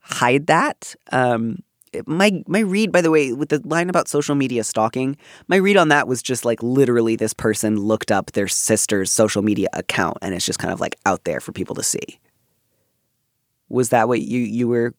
[0.00, 0.94] hide that.
[1.12, 1.62] Um,
[2.06, 5.16] my my read, by the way, with the line about social media stalking,
[5.48, 9.42] my read on that was just like literally this person looked up their sister's social
[9.42, 12.18] media account, and it's just kind of like out there for people to see.
[13.68, 14.94] Was that what you you were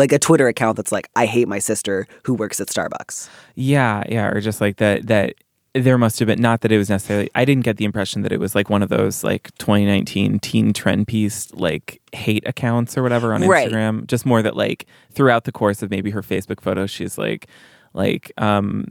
[0.00, 3.28] like a Twitter account that's like I hate my sister who works at Starbucks?
[3.54, 5.34] Yeah, yeah, or just like that that
[5.72, 8.32] there must have been not that it was necessarily I didn't get the impression that
[8.32, 13.04] it was like one of those like 2019 teen trend piece like hate accounts or
[13.04, 13.70] whatever on Right.
[13.70, 14.06] Instagram.
[14.08, 17.46] Just more that like throughout the course of maybe her Facebook photos she's like
[17.94, 18.86] like um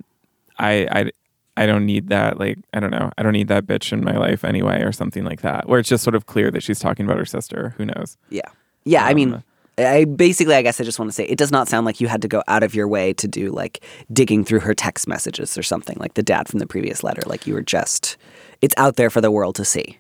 [0.58, 1.12] I I
[1.58, 3.12] I don't need that like I don't know.
[3.18, 5.68] I don't need that bitch in my life anyway or something like that.
[5.68, 7.74] Where it's just sort of clear that she's talking about her sister.
[7.78, 8.16] Who knows?
[8.30, 8.48] Yeah.
[8.86, 9.44] Yeah, I mean, Um,
[9.80, 12.08] I basically, I guess I just want to say it does not sound like you
[12.08, 15.58] had to go out of your way to do like digging through her text messages
[15.58, 17.22] or something like the dad from the previous letter.
[17.26, 18.18] Like you were just,
[18.62, 19.98] it's out there for the world to see.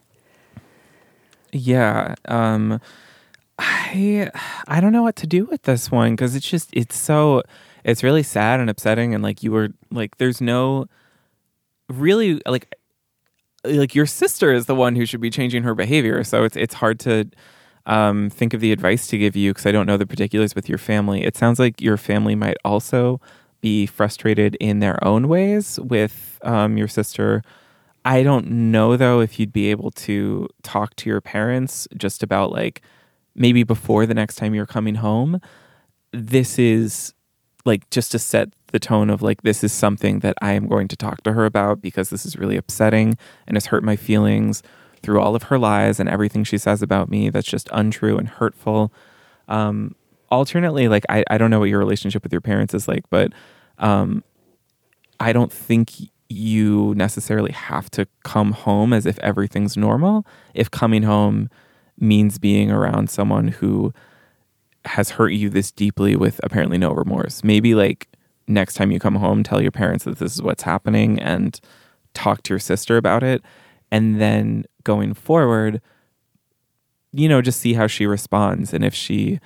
[1.51, 2.15] Yeah.
[2.25, 2.79] Um
[3.57, 4.31] I
[4.67, 7.43] I don't know what to do with this one cuz it's just it's so
[7.83, 10.85] it's really sad and upsetting and like you were like there's no
[11.89, 12.73] really like
[13.65, 16.75] like your sister is the one who should be changing her behavior so it's it's
[16.75, 17.29] hard to
[17.89, 20.69] um think of the advice to give you cuz I don't know the particulars with
[20.69, 21.23] your family.
[21.23, 23.19] It sounds like your family might also
[23.62, 27.43] be frustrated in their own ways with um your sister
[28.06, 32.52] I don't know though if you'd be able to talk to your parents just about
[32.52, 32.82] like
[33.36, 35.39] maybe before the next time you're coming home.
[36.12, 37.13] This is
[37.65, 40.88] like just to set the tone of like this is something that I am going
[40.89, 44.63] to talk to her about because this is really upsetting and has hurt my feelings
[45.01, 48.29] through all of her lies and everything she says about me that's just untrue and
[48.29, 48.91] hurtful.
[49.47, 49.95] Um
[50.31, 53.33] alternately like I, I don't know what your relationship with your parents is like, but
[53.77, 54.23] um
[55.19, 55.91] I don't think
[56.29, 60.25] you necessarily have to come home as if everything's normal.
[60.53, 61.49] If coming home
[61.99, 63.93] means being around someone who
[64.85, 68.07] has hurt you this deeply with apparently no remorse, maybe like
[68.47, 71.59] next time you come home, tell your parents that this is what's happening and
[72.13, 73.41] talk to your sister about it.
[73.91, 75.81] And then going forward,
[77.11, 78.73] you know, just see how she responds.
[78.73, 79.39] And if she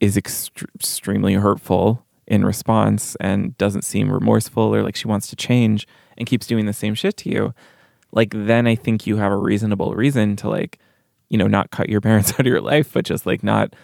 [0.00, 5.36] is ext- extremely hurtful in response and doesn't seem remorseful or like she wants to
[5.36, 7.54] change and keeps doing the same shit to you,
[8.12, 10.78] like then I think you have a reasonable reason to like,
[11.28, 13.74] you know, not cut your parents out of your life, but just like not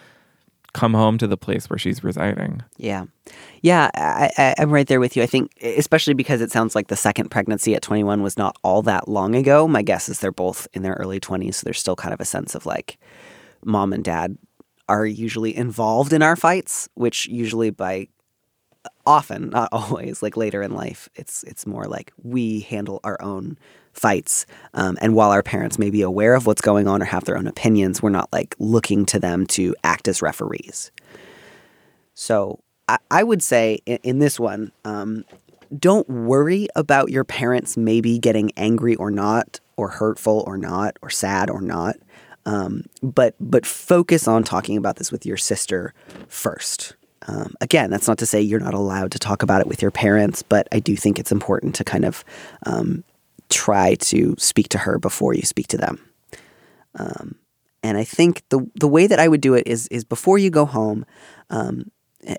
[0.73, 2.63] come home to the place where she's residing.
[2.77, 3.05] Yeah.
[3.61, 5.23] Yeah, I, I'm right there with you.
[5.23, 8.81] I think, especially because it sounds like the second pregnancy at 21 was not all
[8.83, 9.67] that long ago.
[9.67, 11.55] My guess is they're both in their early 20s.
[11.55, 12.97] So there's still kind of a sense of like
[13.63, 14.37] mom and dad
[14.89, 18.07] are usually involved in our fights, which usually by
[19.05, 23.57] often, not always, like later in life, it's it's more like we handle our own
[23.93, 24.45] fights.
[24.73, 27.37] Um, and while our parents may be aware of what's going on or have their
[27.37, 30.91] own opinions, we're not like looking to them to act as referees.
[32.13, 35.25] So I, I would say in, in this one, um,
[35.77, 41.09] don't worry about your parents maybe getting angry or not, or hurtful or not, or
[41.09, 41.95] sad or not.
[42.45, 45.93] Um, but but focus on talking about this with your sister
[46.27, 46.95] first.
[47.27, 49.91] Um, again, that's not to say you're not allowed to talk about it with your
[49.91, 52.25] parents, but I do think it's important to kind of
[52.65, 53.03] um,
[53.51, 55.99] try to speak to her before you speak to them.
[56.95, 57.35] Um,
[57.83, 60.49] and I think the the way that I would do it is is before you
[60.49, 61.05] go home,
[61.49, 61.91] um,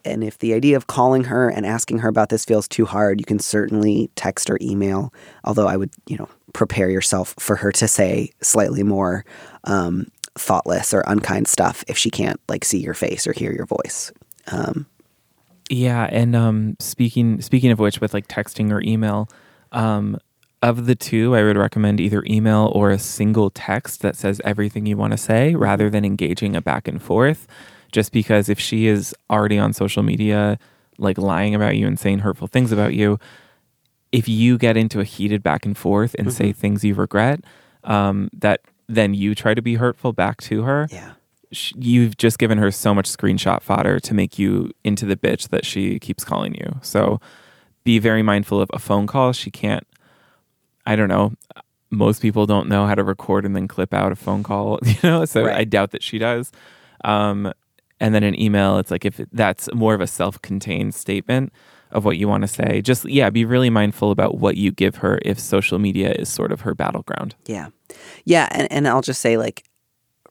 [0.04, 3.20] and if the idea of calling her and asking her about this feels too hard,
[3.20, 5.12] you can certainly text or email.
[5.44, 9.24] Although I would, you know, prepare yourself for her to say slightly more
[9.64, 10.06] um,
[10.38, 14.12] thoughtless or unkind stuff if she can't like see your face or hear your voice.
[14.52, 14.86] Um,
[15.70, 19.28] Yeah, and um, speaking speaking of which, with like texting or email,
[19.72, 20.18] um,
[20.62, 24.86] of the two, I would recommend either email or a single text that says everything
[24.86, 27.46] you want to say, rather than engaging a back and forth.
[27.90, 30.58] Just because if she is already on social media,
[30.98, 33.18] like lying about you and saying hurtful things about you,
[34.12, 37.40] if you get into a heated back and forth and say things you regret,
[37.84, 41.12] um, that then you try to be hurtful back to her yeah.
[41.50, 45.64] you've just given her so much screenshot fodder to make you into the bitch that
[45.64, 46.78] she keeps calling you.
[46.82, 47.20] So
[47.84, 49.32] be very mindful of a phone call.
[49.32, 49.86] She can't,
[50.86, 51.32] I don't know.
[51.90, 54.96] Most people don't know how to record and then clip out a phone call, you
[55.02, 55.56] know, so Right.
[55.58, 56.50] I doubt that she does.
[57.04, 57.52] Um,
[58.00, 61.52] and then an email, it's like if that's more of a self contained statement
[61.90, 64.96] of what you want to say, just, yeah, be really mindful about what you give
[64.96, 67.34] her if social media is sort of her battleground.
[67.46, 67.68] Yeah.
[68.24, 68.48] Yeah.
[68.50, 69.64] And, and I'll just say, like,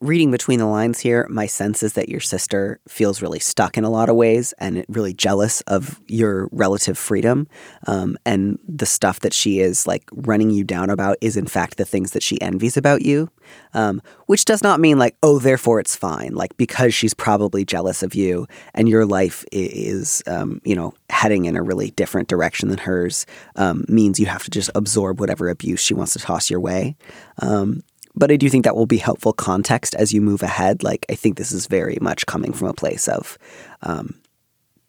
[0.02, 3.84] reading between the lines here, my sense is that your sister feels really stuck in
[3.84, 7.46] a lot of ways and really jealous of your relative freedom.
[7.86, 11.76] Um, and the stuff that she is like running you down about is, in fact,
[11.76, 13.30] the things that she envies about you,
[13.74, 16.34] um, which does not mean like, oh, therefore it's fine.
[16.34, 21.44] Like, because she's probably jealous of you and your life is, um, you know, heading
[21.44, 25.48] in a really different direction than hers, um, means you have to just absorb whatever
[25.48, 26.96] abuse she wants to toss your way.
[27.38, 30.82] Um, but I do think that will be helpful context as you move ahead.
[30.82, 33.38] Like, I think this is very much coming from a place of
[33.82, 34.22] um,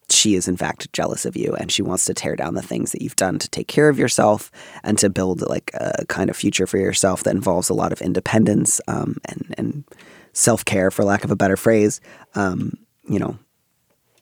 [0.09, 2.91] she is, in fact, jealous of you and she wants to tear down the things
[2.91, 4.51] that you've done to take care of yourself
[4.83, 8.01] and to build like a kind of future for yourself that involves a lot of
[8.01, 9.83] independence um, and, and
[10.33, 12.01] self care, for lack of a better phrase.
[12.36, 13.38] Um, you know,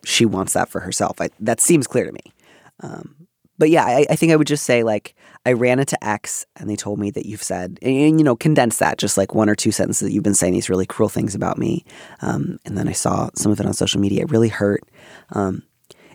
[0.06, 1.20] she wants that for herself.
[1.22, 2.34] I, that seems clear to me.
[2.82, 6.46] Um, but yeah, I, I think I would just say like I ran into X
[6.56, 9.34] and they told me that you've said and, and, you know condense that just like
[9.34, 11.84] one or two sentences that you've been saying these really cruel things about me,
[12.22, 14.24] um, and then I saw some of it on social media.
[14.24, 14.84] It really hurt.
[15.32, 15.64] Um,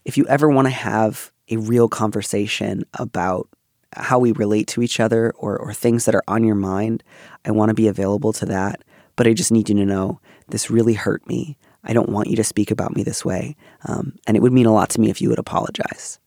[0.05, 3.49] if you ever want to have a real conversation about
[3.95, 7.03] how we relate to each other or or things that are on your mind,
[7.45, 8.83] I want to be available to that.
[9.17, 11.57] But I just need you to know this really hurt me.
[11.83, 14.67] I don't want you to speak about me this way, um, and it would mean
[14.67, 16.21] a lot to me if you would apologize.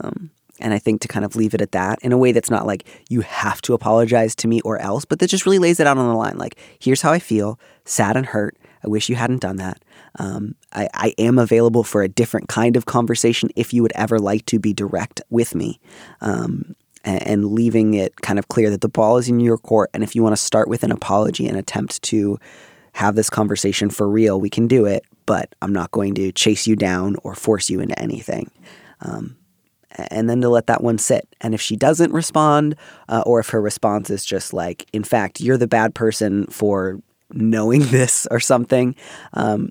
[0.00, 2.50] Um, and I think to kind of leave it at that in a way that's
[2.50, 5.80] not like you have to apologize to me or else, but that just really lays
[5.80, 6.38] it out on the line.
[6.38, 8.56] Like, here's how I feel sad and hurt.
[8.84, 9.82] I wish you hadn't done that.
[10.18, 14.18] Um, I, I am available for a different kind of conversation if you would ever
[14.18, 15.80] like to be direct with me.
[16.20, 19.90] Um, and, and leaving it kind of clear that the ball is in your court.
[19.94, 22.38] And if you want to start with an apology and attempt to
[22.92, 25.04] have this conversation for real, we can do it.
[25.26, 28.50] But I'm not going to chase you down or force you into anything.
[29.00, 29.36] Um,
[29.96, 31.28] and then to let that one sit.
[31.40, 32.76] And if she doesn't respond,
[33.08, 37.00] uh, or if her response is just like, in fact, you're the bad person for
[37.32, 38.94] knowing this or something,
[39.32, 39.70] um,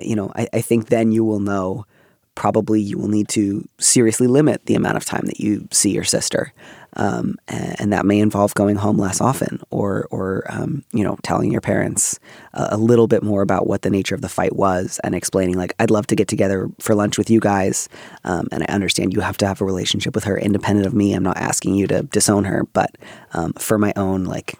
[0.00, 1.86] you know, I, I think then you will know
[2.34, 6.04] probably you will need to seriously limit the amount of time that you see your
[6.04, 6.52] sister.
[6.94, 11.16] Um, and, and that may involve going home less often or, or um, you know,
[11.22, 12.20] telling your parents
[12.52, 15.56] a, a little bit more about what the nature of the fight was and explaining,
[15.56, 17.88] like, I'd love to get together for lunch with you guys.
[18.24, 21.14] Um, and I understand you have to have a relationship with her independent of me.
[21.14, 22.96] I'm not asking you to disown her, but
[23.32, 24.58] um, for my own, like,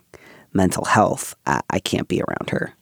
[0.55, 2.75] mental health, I, I can't be around her.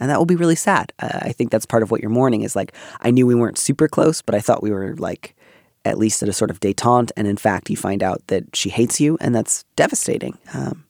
[0.00, 0.92] And that will be really sad.
[0.98, 3.58] Uh, I think that's part of what you're mourning is like, I knew we weren't
[3.58, 5.36] super close, but I thought we were like
[5.84, 7.10] at least at a sort of detente.
[7.16, 10.38] And in fact, you find out that she hates you, and that's devastating.
[10.54, 10.84] Um,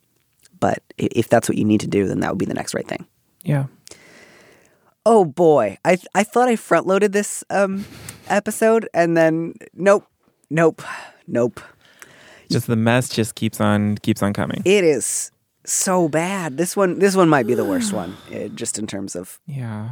[0.60, 2.86] but if that's what you need to do, then that would be the next right
[2.86, 3.06] thing.
[3.42, 3.66] Yeah.
[5.04, 7.84] Oh boy, I I thought I front loaded this um,
[8.28, 10.06] episode, and then nope,
[10.48, 10.80] nope,
[11.26, 11.60] nope.
[12.48, 14.62] Just the mess just keeps on keeps on coming.
[14.64, 15.31] It is
[15.64, 16.57] so bad.
[16.57, 19.38] This one, this one might be the worst one, uh, just in terms of.
[19.46, 19.90] Yeah.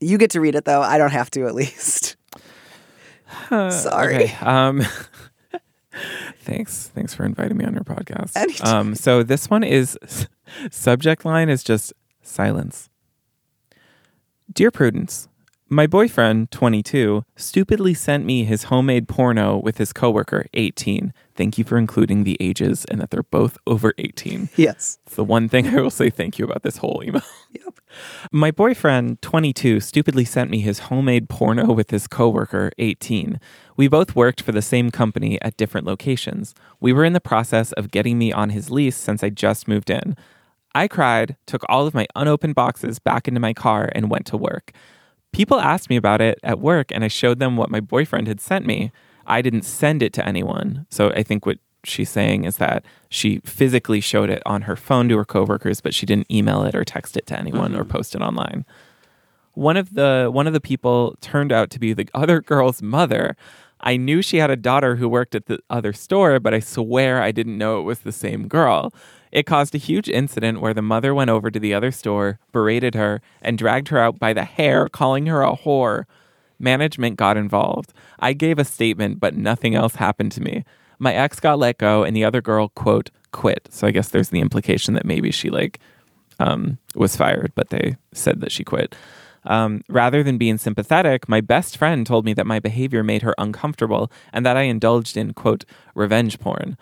[0.00, 0.82] You get to read it though.
[0.82, 2.16] I don't have to, at least.
[3.48, 4.14] Sorry.
[4.24, 4.36] Okay.
[4.40, 4.82] Um,
[6.40, 6.88] thanks.
[6.94, 8.36] Thanks for inviting me on your podcast.
[8.36, 8.76] Anytime.
[8.76, 9.98] Um, so this one is
[10.70, 11.92] subject line is just
[12.22, 12.88] silence.
[14.52, 15.28] Dear Prudence,
[15.70, 21.12] my boyfriend, 22, stupidly sent me his homemade porno with his coworker, 18.
[21.34, 24.48] Thank you for including the ages and that they're both over 18.
[24.56, 24.98] Yes.
[25.06, 27.22] It's the one thing I will say thank you about this whole email.
[28.32, 33.38] My boyfriend, 22, stupidly sent me his homemade porno with his coworker, 18.
[33.76, 36.54] We both worked for the same company at different locations.
[36.80, 39.90] We were in the process of getting me on his lease since I just moved
[39.90, 40.16] in.
[40.74, 44.36] I cried, took all of my unopened boxes back into my car, and went to
[44.36, 44.72] work.
[45.32, 48.40] People asked me about it at work, and I showed them what my boyfriend had
[48.40, 48.92] sent me.
[49.26, 50.86] I didn't send it to anyone.
[50.90, 55.08] So I think what she's saying is that she physically showed it on her phone
[55.08, 57.90] to her coworkers, but she didn't email it or text it to anyone or mm-hmm.
[57.90, 58.64] post it online.
[59.54, 63.36] One of the one of the people turned out to be the other girl's mother.
[63.80, 67.22] I knew she had a daughter who worked at the other store, but I swear
[67.22, 68.92] I didn't know it was the same girl.
[69.30, 72.94] It caused a huge incident where the mother went over to the other store, berated
[72.94, 76.04] her, and dragged her out by the hair, calling her a whore.
[76.58, 77.92] Management got involved.
[78.18, 80.64] I gave a statement, but nothing else happened to me.
[80.98, 83.68] My ex got let go, and the other girl, quote, quit.
[83.70, 85.78] So I guess there's the implication that maybe she, like,
[86.40, 88.94] um, was fired, but they said that she quit.
[89.44, 93.34] Um, rather than being sympathetic, my best friend told me that my behavior made her
[93.38, 95.64] uncomfortable and that I indulged in, quote,
[95.94, 96.76] revenge porn.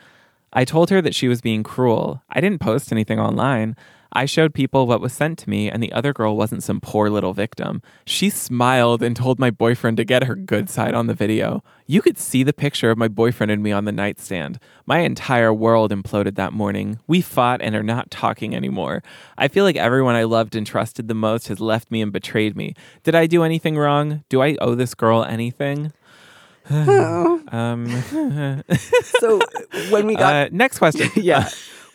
[0.53, 2.23] I told her that she was being cruel.
[2.31, 3.77] I didn't post anything online.
[4.13, 7.11] I showed people what was sent to me, and the other girl wasn't some poor
[7.11, 7.83] little victim.
[8.07, 11.63] She smiled and told my boyfriend to get her good side on the video.
[11.87, 14.59] You could see the picture of my boyfriend and me on the nightstand.
[14.87, 16.99] My entire world imploded that morning.
[17.07, 19.03] We fought and are not talking anymore.
[19.37, 22.57] I feel like everyone I loved and trusted the most has left me and betrayed
[22.57, 22.75] me.
[23.03, 24.25] Did I do anything wrong?
[24.29, 25.93] Do I owe this girl anything?
[27.53, 28.63] um,
[29.21, 29.41] So
[29.91, 31.11] when we got uh, next question.
[31.17, 31.49] yeah.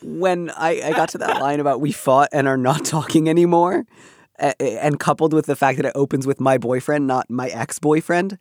[0.04, 3.86] When I, I got to that line about we fought and are not talking anymore,
[4.40, 8.40] and coupled with the fact that it opens with my boyfriend, not my ex boyfriend,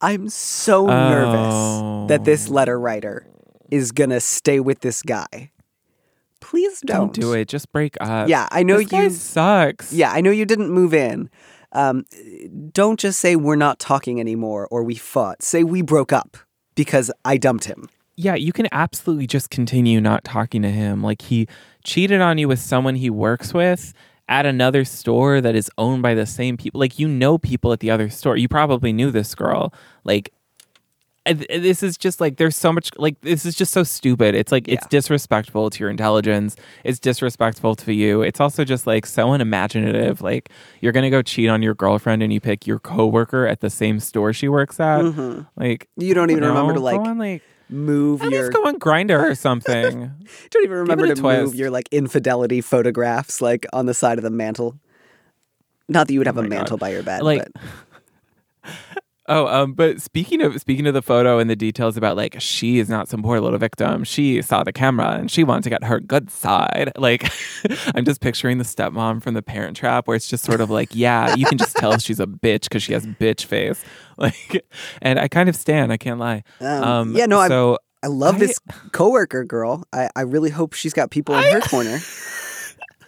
[0.00, 3.26] I'm so nervous that this letter writer
[3.70, 5.50] is going to stay with this guy.
[6.40, 7.12] Please don't.
[7.12, 7.48] Don't do it.
[7.48, 8.28] Just break up.
[8.28, 9.92] Yeah, I know This you- sucks.
[9.92, 11.30] Yeah, I know you didn't move in.
[11.74, 12.04] Um,
[12.72, 15.42] don't just say we're not talking anymore or we fought.
[15.42, 16.36] Say we broke up
[16.74, 17.88] because I dumped him.
[18.16, 21.02] yeah, you can absolutely just continue not talking to him.
[21.02, 21.48] Like he
[21.82, 23.92] cheated on you with someone he works with
[24.28, 26.80] at another store that is owned by the same people.
[26.80, 28.36] Like you know people at the other store.
[28.36, 29.72] You probably knew this girl.
[30.04, 30.32] Like
[31.26, 34.34] this is just like there's so much like this is just so stupid.
[34.34, 36.54] It's like it's disrespectful to your intelligence.
[36.84, 38.20] It's disrespectful to you.
[38.22, 40.20] It's also just like so unimaginative.
[40.20, 40.50] Like
[40.82, 44.00] you're gonna go cheat on your girlfriend and you pick your coworker at the same
[44.00, 45.00] store she works at.
[45.02, 46.02] Like Mm-hmm.
[46.02, 49.18] You don't even remember to like on, like move at your least go on Grindr
[49.22, 50.00] or something.
[50.50, 54.24] don't even remember a to move your like infidelity photographs like on the side of
[54.24, 54.78] the mantle.
[55.88, 56.50] Not that you would have a Oh God.
[56.50, 57.62] mantle by your bed, Like- but
[59.28, 62.78] oh, um, but speaking of speaking of the photo and the details about like she
[62.78, 64.04] is not some poor little victim.
[64.04, 66.92] She saw the camera and she wanted to get her good side.
[66.98, 67.30] Like
[67.94, 70.90] I'm just picturing the stepmom from the Parent Trap, where it's just sort of like,
[70.94, 73.82] yeah, you can just tell she's a bitch because she has bitch face.
[74.16, 74.64] Like,
[75.02, 75.92] and I kind of stand.
[75.92, 76.44] I can't lie.
[76.60, 78.60] Um, yeah, no, so I love I- this
[78.92, 79.82] coworker girl.
[79.92, 81.98] I, I really hope she's got people in her corner.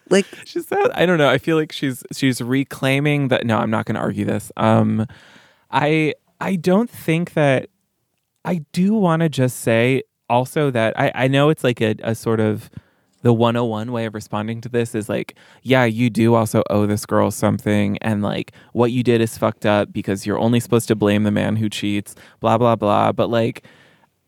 [0.08, 3.70] Like she said i don't know i feel like she's she's reclaiming that no i'm
[3.70, 5.04] not going to argue this um
[5.76, 7.68] i i don't think that
[8.44, 12.14] i do want to just say also that i i know it's like a, a
[12.14, 12.68] sort of
[13.22, 17.04] the 101 way of responding to this is like yeah you do also owe this
[17.04, 20.94] girl something and like what you did is fucked up because you're only supposed to
[20.94, 23.12] blame the man who cheats blah blah blah.
[23.12, 23.64] But like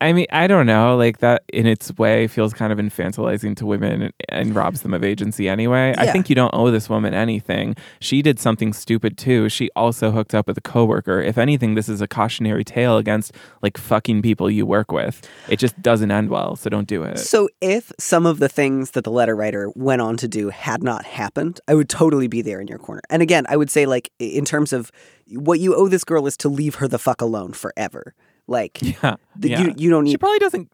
[0.00, 0.96] I mean, I don't know.
[0.96, 4.94] Like that, in its way, feels kind of infantilizing to women and, and robs them
[4.94, 5.94] of agency anyway.
[5.98, 7.74] I think you don't owe this woman anything.
[8.00, 9.48] She did something stupid too.
[9.48, 11.20] She also hooked up with a coworker.
[11.20, 15.28] If anything, this is a cautionary tale against like fucking people you work with.
[15.48, 17.18] It just doesn't end well, so don't do it.
[17.18, 20.82] so if some of the things that the letter writer went on to do had
[20.82, 23.02] not happened, I would totally be there in your corner.
[23.10, 24.92] And again, I would say like in terms of
[25.30, 28.14] what you owe this girl is to leave her the fuck alone forever.
[28.48, 29.60] Like yeah, the- yeah.
[29.60, 30.12] you you don't need.
[30.12, 30.70] She probably doesn't.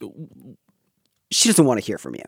[1.31, 2.25] she doesn't want to hear from you.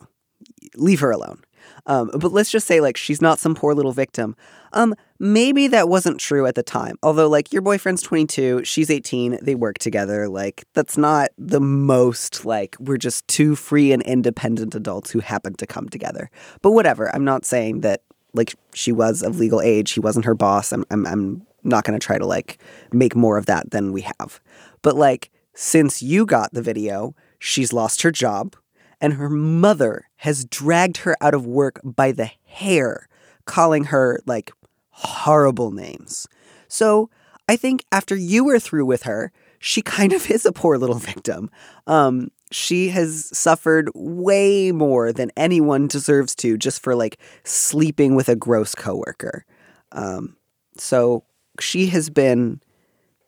[0.76, 1.42] Leave her alone.
[1.86, 4.36] Um, but let's just say like she's not some poor little victim.
[4.72, 6.97] Um, maybe that wasn't true at the time.
[7.03, 10.28] Although like your boyfriend's 22, she's 18, they work together.
[10.28, 15.55] Like that's not the most like we're just two free and independent adults who happen
[15.55, 16.30] to come together.
[16.62, 17.14] But whatever.
[17.14, 18.03] I'm not saying that
[18.34, 19.92] like she was of legal age.
[19.92, 20.72] He wasn't her boss.
[20.72, 22.59] I'm I'm, I'm not going to try to like
[22.92, 24.40] make more of that than we have.
[24.82, 28.54] But like since you got the video, she's lost her job
[29.00, 33.09] and her mother has dragged her out of work by the hair,
[33.46, 34.52] calling her like
[34.90, 36.26] horrible names.
[36.68, 37.09] So
[37.48, 40.98] I think after you were through with her, she kind of is a poor little
[40.98, 41.50] victim.
[41.86, 48.28] Um, she has suffered way more than anyone deserves to just for like sleeping with
[48.28, 49.46] a gross coworker.
[49.92, 50.36] Um,
[50.76, 51.24] so
[51.61, 52.61] she has been.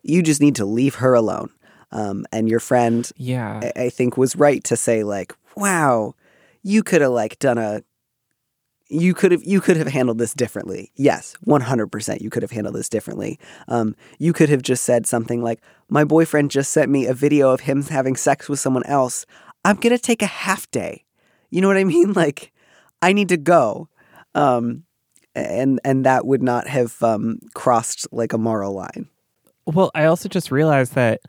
[0.02, 1.50] You just need to leave her alone.
[1.90, 6.14] Um, and your friend Yeah, I, I think was right to say like, wow,
[6.62, 7.82] you could have like done a
[8.88, 10.90] you could have you could have handled this differently.
[10.96, 12.22] Yes, one hundred percent.
[12.22, 13.38] You could have handled this differently.
[13.68, 17.50] Um, you could have just said something like, "My boyfriend just sent me a video
[17.50, 19.26] of him having sex with someone else.
[19.64, 21.04] I'm gonna take a half day."
[21.50, 22.12] You know what I mean?
[22.12, 22.52] Like,
[23.02, 23.88] I need to go,
[24.34, 24.84] um,
[25.34, 29.08] and and that would not have um, crossed like a moral line.
[29.66, 31.20] Well, I also just realized that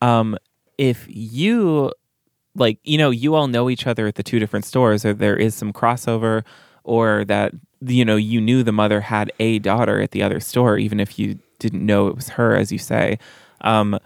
[0.00, 0.36] um,
[0.76, 1.92] if you
[2.54, 5.36] like, you know, you all know each other at the two different stores, or there
[5.36, 6.44] is some crossover,
[6.84, 10.78] or that you know you knew the mother had a daughter at the other store,
[10.78, 13.18] even if you didn't know it was her, as you say.
[13.60, 13.98] Um,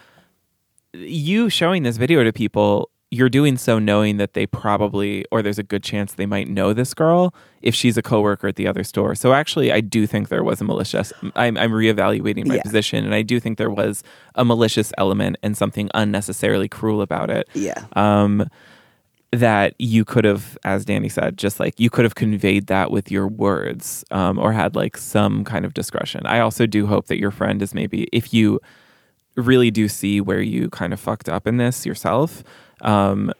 [0.95, 5.59] you showing this video to people you're doing so knowing that they probably or there's
[5.59, 8.83] a good chance they might know this girl if she's a coworker at the other
[8.83, 9.15] store.
[9.15, 12.63] So actually I do think there was a malicious I'm I'm reevaluating my Yeah.
[12.63, 14.03] position and I do think there was
[14.35, 17.49] a malicious element and something unnecessarily cruel about it.
[17.55, 17.85] Yeah.
[17.95, 18.49] Um
[19.35, 23.11] that you could have, as Danny said, just like you could have conveyed that with
[23.11, 26.27] your words um, or had like some kind of discretion.
[26.27, 28.61] I also do hope that your friend is maybe, if you
[29.35, 32.45] really do see where you kind of fucked up in this yourself,
[32.83, 33.33] um,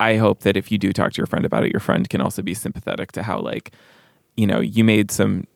[0.00, 2.20] I hope that if you do talk to your friend about it, your friend can
[2.20, 3.72] also be sympathetic to how, like,
[4.36, 5.46] you know, you made some,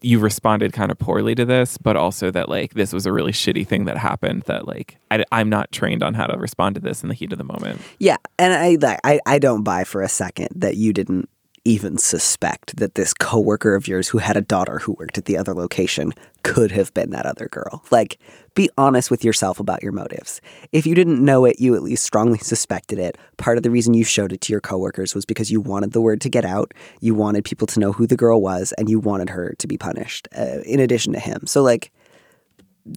[0.00, 3.32] you responded kind of poorly to this, but also that, like, this was a really
[3.32, 6.80] shitty thing that happened that, like, I, I'm not trained on how to respond to
[6.80, 7.80] this in the heat of the moment.
[7.98, 11.28] Yeah, and I, I I don't buy for a second that you didn't
[11.68, 15.36] even suspect that this coworker of yours who had a daughter who worked at the
[15.36, 17.84] other location could have been that other girl.
[17.90, 18.16] Like,
[18.54, 20.40] be honest with yourself about your motives.
[20.72, 23.18] If you didn't know it, you at least strongly suspected it.
[23.36, 26.00] Part of the reason you showed it to your coworkers was because you wanted the
[26.00, 28.98] word to get out, you wanted people to know who the girl was, and you
[28.98, 30.26] wanted her to be punished.
[30.34, 31.92] Uh, in addition to him, so like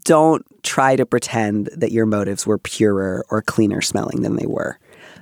[0.05, 4.79] don't try to pretend that your motives were purer or cleaner smelling than they were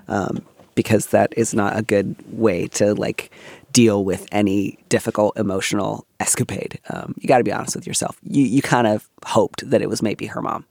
[0.08, 0.46] um,
[0.76, 3.32] because that is not a good way to like
[3.72, 6.80] deal with any difficult emotional escapade.
[6.90, 8.18] Um, you got to be honest with yourself.
[8.24, 10.66] You, you kind of hoped that it was maybe her mom.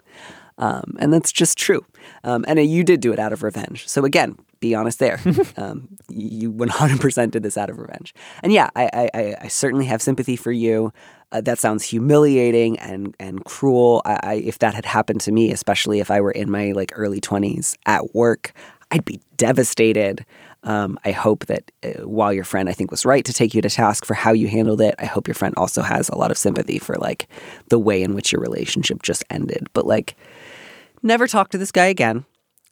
[0.59, 1.84] Um, and that's just true.
[2.24, 3.88] Um, and you did do it out of revenge.
[3.88, 5.20] So again be honest there.
[5.57, 8.12] Um, you 100% did this out of revenge.
[8.42, 10.92] And yeah i, I, I- I certainly have sympathy for you.
[11.30, 14.01] Uh, that sounds humiliating and and cruel.
[14.07, 16.90] I, I, if that had happened to me, especially if I were in my like
[16.94, 18.53] early twenties at work,
[18.91, 20.24] I'd be devastated.
[20.64, 23.62] Um, I hope that uh, while your friend I think was right to take you
[23.62, 26.30] to task for how you handled it, I hope your friend also has a lot
[26.30, 27.28] of sympathy for like
[27.68, 29.68] the way in which your relationship just ended.
[29.72, 30.16] But like,
[31.03, 32.24] never talk to this guy again.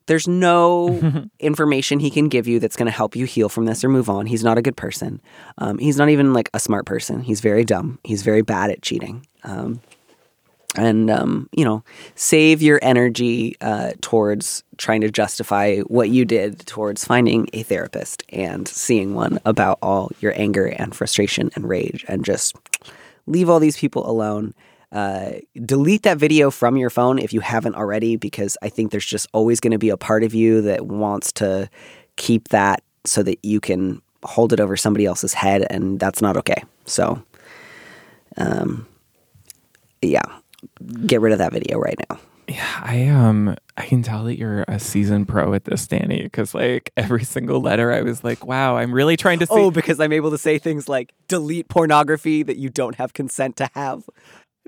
[0.06, 3.84] There's no information he can give you that's going to help you heal from this
[3.84, 4.26] or move on.
[4.26, 5.20] He's not a good person.
[5.58, 7.20] Um, he's not even like a smart person.
[7.22, 7.98] He's very dumb.
[8.04, 9.26] He's very bad at cheating.
[9.44, 9.80] Um,
[10.76, 11.82] and um, you know,
[12.14, 18.22] save your energy uh, towards trying to justify what you did towards finding a therapist
[18.30, 22.56] and seeing one about all your anger and frustration and rage, and just
[23.26, 24.54] leave all these people alone.
[24.92, 25.32] Uh,
[25.64, 29.26] delete that video from your phone if you haven't already, because I think there's just
[29.32, 31.68] always going to be a part of you that wants to
[32.16, 36.36] keep that so that you can hold it over somebody else's head, and that's not
[36.36, 36.62] okay.
[36.84, 37.22] So,
[38.36, 38.86] um,
[40.02, 40.24] yeah,
[41.07, 42.18] get rid of that video right now.
[42.48, 46.54] Yeah, I um I can tell that you're a seasoned pro at this, Danny, because
[46.54, 49.98] like every single letter I was like, wow, I'm really trying to see Oh, because
[49.98, 54.04] I'm able to say things like delete pornography that you don't have consent to have.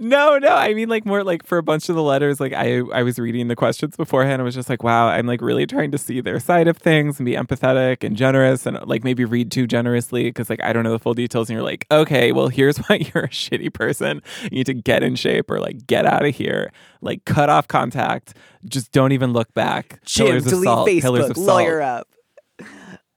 [0.01, 0.55] No, no.
[0.55, 3.19] I mean, like more like for a bunch of the letters, like I I was
[3.19, 4.41] reading the questions beforehand.
[4.41, 7.19] I was just like, wow, I'm like really trying to see their side of things
[7.19, 10.85] and be empathetic and generous and like maybe read too generously because like I don't
[10.85, 11.51] know the full details.
[11.51, 14.23] And you're like, okay, well, here's why you're a shitty person.
[14.45, 16.73] You need to get in shape or like get out of here.
[17.01, 18.35] Like cut off contact.
[18.65, 20.01] Just don't even look back.
[20.05, 20.89] Jim, pillars of delete salt.
[20.89, 21.47] Pillars Facebook, of salt.
[21.49, 22.09] lawyer up.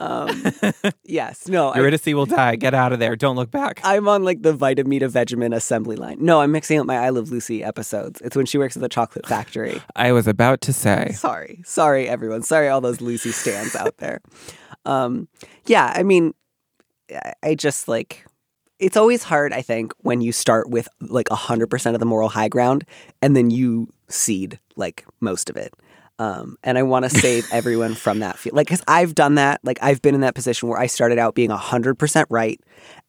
[0.01, 0.43] Um,
[1.03, 2.55] yes, no, I, Eurydice will die.
[2.55, 3.15] Get out of there.
[3.15, 3.79] Don't look back.
[3.83, 6.17] I'm on like the Vitameatavegamin assembly line.
[6.19, 8.19] No, I'm mixing up my I Love Lucy episodes.
[8.21, 9.79] It's when she works at the chocolate factory.
[9.95, 11.11] I was about to say.
[11.13, 12.41] Sorry, sorry, everyone.
[12.41, 14.21] Sorry, all those Lucy stands out there.
[14.85, 15.27] Um,
[15.67, 16.33] yeah, I mean,
[17.11, 18.25] I- I just like
[18.79, 19.53] it's always hard.
[19.53, 22.83] I think when you start with like hundred percent of the moral high ground
[23.21, 25.73] and then you cede like most of it.
[26.21, 28.53] Um, and I want to save everyone from that feel.
[28.53, 29.59] Like, because I've done that.
[29.63, 32.61] Like, I've been in that position where I started out being 100% right.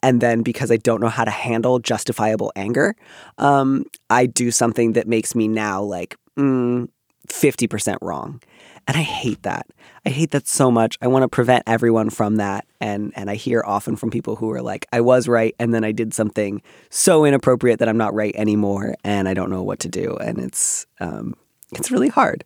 [0.03, 2.97] And then because I don't know how to handle justifiable anger,
[3.37, 6.89] um, I do something that makes me now like mm,
[7.29, 8.41] 50% wrong.
[8.89, 9.67] And I hate that.
[10.07, 10.97] I hate that so much.
[11.03, 12.65] I want to prevent everyone from that.
[12.81, 15.85] And and I hear often from people who are like, I was right, and then
[15.85, 16.61] I did something
[16.91, 20.17] so inappropriate that I'm not right anymore, and I don't know what to do.
[20.17, 21.37] And it's um,
[21.71, 22.45] it's really hard.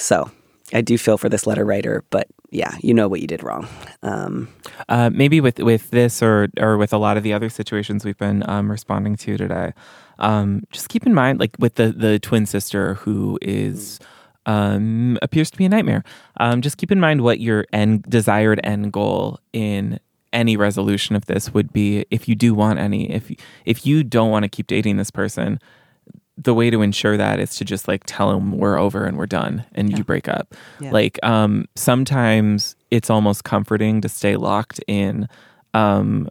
[0.00, 0.30] So
[0.72, 3.68] I do feel for this letter writer, but yeah, you know what you did wrong.
[4.02, 4.48] Um,
[4.88, 8.18] Uh, maybe with with this or or with a lot of the other situations we've
[8.18, 9.72] been um, responding to today,
[10.18, 14.00] um, just keep in mind, like with the the twin sister who is
[14.46, 16.02] um, appears to be a nightmare.
[16.38, 20.00] Um, just keep in mind what your end desired end goal in
[20.32, 23.10] any resolution of this would be if you do want any.
[23.10, 23.30] If
[23.64, 25.60] if you don't want to keep dating this person,
[26.42, 29.26] the way to ensure that is to just like tell them we're over and we're
[29.26, 30.54] done and you break up.
[30.80, 30.90] Yeah.
[30.90, 35.28] Like um sometimes it's almost comforting to stay locked in
[35.74, 36.28] um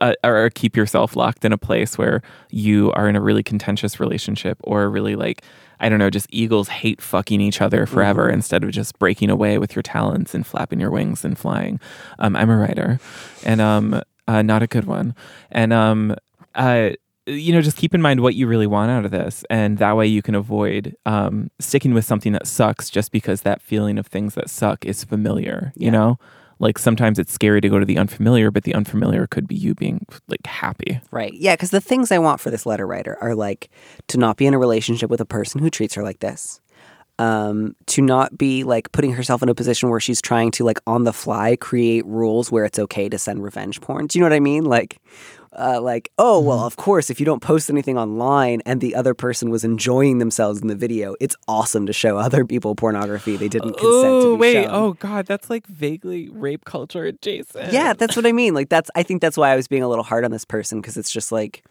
[0.00, 3.98] uh, or keep yourself locked in a place where you are in a really contentious
[3.98, 5.42] relationship or really like
[5.80, 9.58] I don't know, just eagles hate fucking each other forever instead of just breaking away
[9.58, 11.78] with your talents and flapping your wings and flying.
[12.18, 12.98] Um, I'm a writer,
[13.44, 15.14] and um, uh, not a good one.
[15.52, 16.16] And um,
[16.56, 16.90] uh,
[17.28, 19.96] you know, just keep in mind what you really want out of this, and that
[19.96, 24.06] way you can avoid um, sticking with something that sucks just because that feeling of
[24.06, 25.72] things that suck is familiar.
[25.76, 26.18] You know,
[26.58, 29.74] like sometimes it's scary to go to the unfamiliar, but the unfamiliar could be you
[29.74, 31.00] being like happy.
[31.10, 31.32] Right.
[31.34, 33.70] Yeah, because the things I want for this letter writer are like
[34.08, 36.60] to not be in a relationship with a person who treats her like this.
[37.20, 40.78] Um, to not be like putting herself in a position where she's trying to like
[40.86, 44.06] on the fly create rules where it's okay to send revenge porn.
[44.06, 44.64] Do you know what I mean?
[44.64, 45.00] Like,
[45.58, 49.14] uh, like oh well, of course, if you don't post anything online and the other
[49.14, 53.48] person was enjoying themselves in the video, it's awesome to show other people pornography they
[53.48, 53.82] didn't consent
[54.22, 54.52] to Oh be wait!
[54.54, 54.68] shown.
[54.70, 57.72] Oh god, that's like vaguely rape culture adjacent.
[57.72, 58.54] Yeah, that's what I mean.
[58.54, 60.80] Like that's I think that's why I was being a little hard on this person
[60.80, 61.64] because it's just like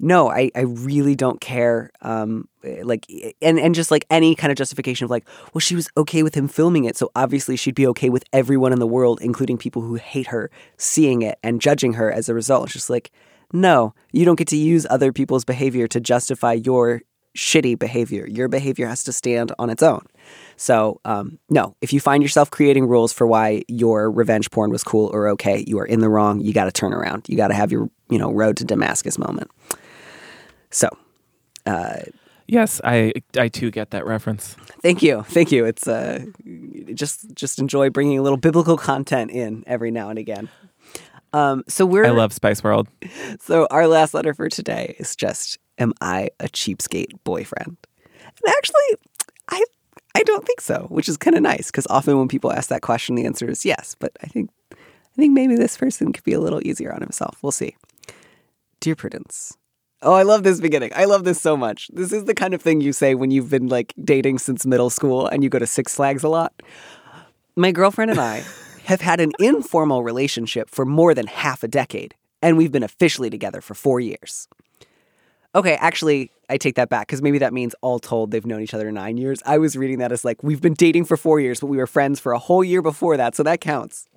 [0.00, 1.90] no, I, I really don't care.
[2.02, 3.06] Um, eh, like
[3.42, 6.34] and and just like any kind of justification of like, well, she was okay with
[6.34, 9.82] him filming it, so obviously she'd be okay with everyone in the world, including people
[9.82, 12.64] who hate her, seeing it and judging her as a result.
[12.64, 13.10] It's just like,
[13.52, 17.02] no, you don't get to use other people's behavior to justify your
[17.36, 18.26] shitty behavior.
[18.28, 20.04] Your behavior has to stand on its own.
[20.56, 24.82] So, um, no, if you find yourself creating rules for why your revenge porn was
[24.82, 26.40] cool or okay, you are in the wrong.
[26.40, 27.28] You got to turn around.
[27.28, 29.50] You got to have your, you know, road to Damascus moment.
[30.70, 30.88] So,
[32.50, 34.56] Yes, I I too get that reference.
[34.82, 35.66] thank you, thank you.
[35.66, 36.24] It's uh,
[36.94, 40.48] just just enjoy bringing a little biblical content in every now and again.
[41.34, 42.88] Um, so we're I love Spice World.
[43.40, 47.76] So our last letter for today is just, "Am I a cheapskate boyfriend?"
[48.24, 48.96] And actually,
[49.50, 49.62] I
[50.14, 52.80] I don't think so, which is kind of nice because often when people ask that
[52.80, 53.94] question, the answer is yes.
[53.98, 57.36] But I think I think maybe this person could be a little easier on himself.
[57.42, 57.76] We'll see.
[58.80, 59.58] Dear Prudence.
[60.00, 60.92] Oh, I love this beginning.
[60.94, 61.90] I love this so much.
[61.92, 64.90] This is the kind of thing you say when you've been like dating since middle
[64.90, 66.52] school and you go to Six Flags a lot.
[67.56, 68.44] My girlfriend and I
[68.84, 73.28] have had an informal relationship for more than half a decade, and we've been officially
[73.28, 74.46] together for four years.
[75.54, 78.74] Okay, actually, I take that back because maybe that means all told they've known each
[78.74, 79.42] other nine years.
[79.44, 81.88] I was reading that as like we've been dating for four years, but we were
[81.88, 84.08] friends for a whole year before that, so that counts.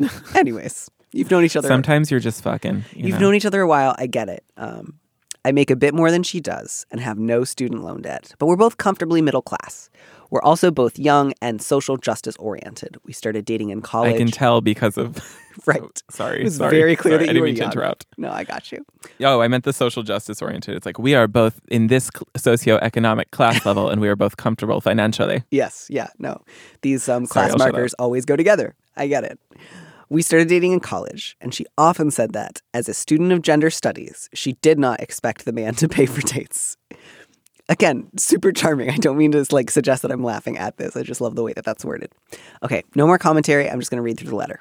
[0.34, 1.68] Anyways, you've known each other.
[1.68, 2.84] Sometimes you're just fucking.
[2.92, 3.26] You You've know?
[3.26, 3.94] known each other a while.
[3.98, 4.44] I get it.
[4.56, 4.98] Um,
[5.44, 8.46] I make a bit more than she does and have no student loan debt, but
[8.46, 9.88] we're both comfortably middle class.
[10.30, 12.98] We're also both young and social justice oriented.
[13.04, 14.14] We started dating in college.
[14.14, 15.18] I can tell because of.
[15.66, 16.02] Right.
[16.08, 18.06] Sorry, It was sorry, very clear sorry, that I didn't were mean to interrupt.
[18.16, 18.86] No, I got you.
[19.20, 20.76] Oh, I meant the social justice oriented.
[20.76, 24.80] It's like we are both in this socioeconomic class level, and we are both comfortable
[24.80, 25.42] financially.
[25.50, 26.40] Yes, yeah, no.
[26.82, 28.76] These um, class I'll markers always go together.
[28.96, 29.40] I get it.
[30.10, 33.68] We started dating in college, and she often said that, as a student of gender
[33.68, 36.76] studies, she did not expect the man to pay for dates.
[37.68, 38.88] Again, super charming.
[38.88, 40.96] I don't mean to like suggest that I'm laughing at this.
[40.96, 42.10] I just love the way that that's worded.
[42.62, 43.68] Okay, no more commentary.
[43.68, 44.60] I'm just going to read through the letter.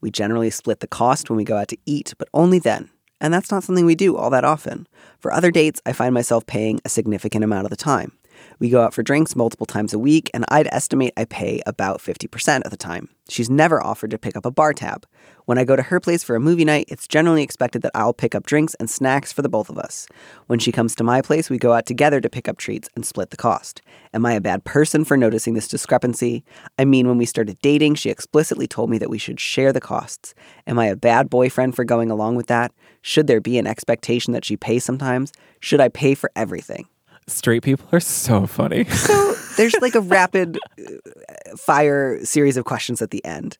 [0.00, 2.90] We generally split the cost when we go out to eat, but only then.
[3.20, 4.88] And that's not something we do all that often.
[5.20, 8.17] For other dates, I find myself paying a significant amount of the time.
[8.58, 12.00] We go out for drinks multiple times a week, and I'd estimate I pay about
[12.00, 13.08] 50% of the time.
[13.28, 15.06] She's never offered to pick up a bar tab.
[15.44, 18.12] When I go to her place for a movie night, it's generally expected that I'll
[18.12, 20.06] pick up drinks and snacks for the both of us.
[20.46, 23.04] When she comes to my place, we go out together to pick up treats and
[23.04, 23.80] split the cost.
[24.12, 26.44] Am I a bad person for noticing this discrepancy?
[26.78, 29.80] I mean, when we started dating, she explicitly told me that we should share the
[29.80, 30.34] costs.
[30.66, 32.72] Am I a bad boyfriend for going along with that?
[33.02, 35.32] Should there be an expectation that she pays sometimes?
[35.60, 36.88] Should I pay for everything?
[37.28, 38.84] Straight people are so funny.
[38.94, 43.58] So there's like a rapid uh, fire series of questions at the end.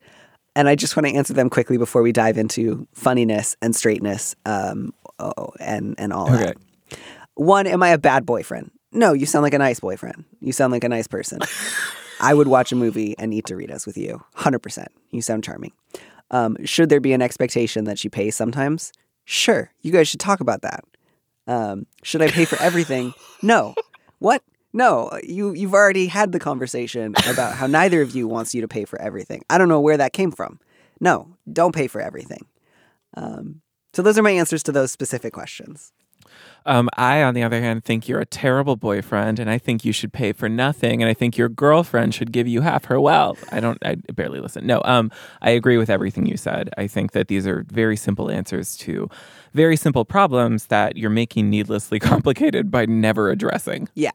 [0.55, 4.37] And I just want to answer them quickly before we dive into funniness and straightness
[4.47, 6.45] um, oh, and, and all Okay.
[6.47, 6.57] that.
[7.35, 8.71] One, am I a bad boyfriend?
[8.93, 10.25] No, you sound like a nice boyfriend.
[10.41, 11.41] You sound like a nice person.
[12.21, 14.23] I would watch a movie and eat Doritos with you.
[14.37, 14.87] 100%.
[15.11, 15.73] You sound charming.
[16.31, 18.93] Um, should there be an expectation that she pays sometimes?
[19.25, 19.71] Sure.
[19.83, 20.85] You guys should talk about that.
[21.49, 23.15] Um, should I pay for everything?
[23.43, 23.75] No.
[24.21, 24.43] What?
[24.73, 28.69] No, you you've already had the conversation about how neither of you wants you to
[28.69, 29.43] pay for everything.
[29.49, 30.61] I don't know where that came from.
[31.01, 32.47] No, don't pay for everything.
[33.17, 33.63] Um,
[33.95, 35.93] so those are my answers to those specific questions.
[36.69, 39.93] Um, I, on the other hand, think you're a terrible boyfriend, and I think you
[39.93, 43.43] should pay for nothing, and I think your girlfriend should give you half her wealth.
[43.51, 43.79] I don't.
[43.85, 44.67] I barely listen.
[44.67, 44.83] No.
[44.85, 45.11] Um,
[45.41, 46.69] I agree with everything you said.
[46.77, 49.09] I think that these are very simple answers to
[49.55, 53.89] very simple problems that you're making needlessly complicated by never addressing.
[53.95, 54.11] Yeah.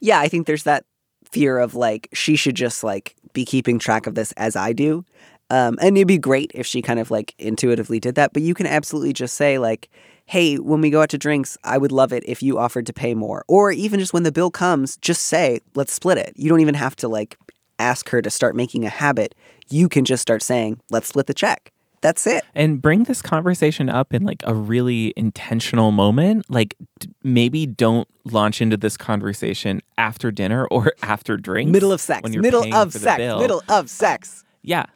[0.00, 0.84] Yeah, I think there's that
[1.30, 5.04] fear of like she should just like be keeping track of this as I do.
[5.50, 8.54] Um, and it'd be great if she kind of like intuitively did that, but you
[8.54, 9.88] can absolutely just say like,
[10.30, 12.92] "Hey, when we go out to drinks, I would love it if you offered to
[12.92, 16.48] pay more." Or even just when the bill comes, just say, "Let's split it." You
[16.48, 17.36] don't even have to like
[17.78, 19.34] ask her to start making a habit.
[19.68, 21.72] You can just start saying, "Let's split the check."
[22.02, 22.44] That's it.
[22.54, 28.08] and bring this conversation up in like a really intentional moment like d- maybe don't
[28.24, 32.26] launch into this conversation after dinner or after drinks Middle of sex.
[32.30, 33.18] Middle of sex.
[33.18, 34.44] Middle of sex.
[34.62, 34.86] yeah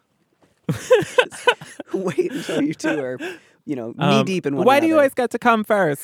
[1.93, 3.19] Wait until you two are,
[3.67, 6.03] you know, knee Um, deep in one why do you always get to come first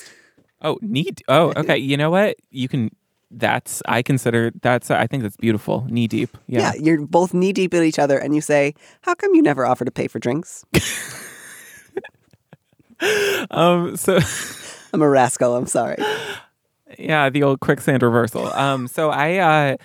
[0.63, 2.91] oh knee oh okay you know what you can
[3.31, 6.61] that's i consider that's i think that's beautiful knee deep Yeah.
[6.61, 9.65] yeah, you're both knee deep in each other, and you say, "How come you never
[9.65, 10.65] offer to pay for drinks?"
[13.51, 14.19] um so
[14.93, 15.57] I'm a rascal.
[15.57, 15.97] I'm sorry.
[16.99, 19.77] yeah the old quicksand reversal um so i uh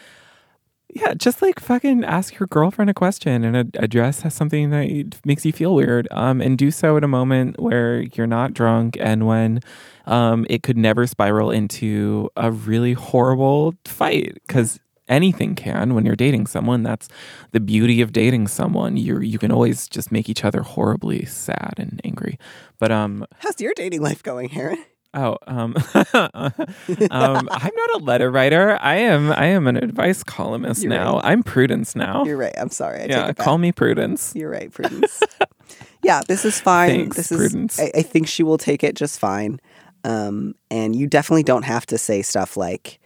[0.95, 5.45] yeah just like fucking ask your girlfriend a question and ad- address something that makes
[5.45, 9.27] you feel weird um and do so at a moment where you're not drunk and
[9.27, 9.59] when
[10.07, 16.15] um it could never spiral into a really horrible fight because anything can when you're
[16.15, 16.83] dating someone.
[16.83, 17.07] That's
[17.51, 18.97] the beauty of dating someone.
[18.97, 22.39] You you can always just make each other horribly sad and angry.
[22.79, 24.83] But um How's your dating life going, Harron?
[25.15, 25.73] Oh, um,
[26.13, 28.77] um, I'm not a letter writer.
[28.81, 29.31] I am.
[29.31, 31.15] I am an advice columnist You're now.
[31.15, 31.25] right.
[31.25, 32.25] I'm Prudence now.
[32.25, 32.53] You're right.
[32.57, 32.99] I'm sorry.
[32.99, 33.45] I yeah, take it back.
[33.45, 34.33] call me Prudence.
[34.35, 35.23] You're right, Prudence.
[36.03, 36.89] yeah, this is fine.
[36.89, 37.37] Thanks, this is.
[37.37, 37.79] Prudence.
[37.79, 39.61] I, I think she will take it just fine.
[40.03, 42.99] Um, and you definitely don't have to say stuff like,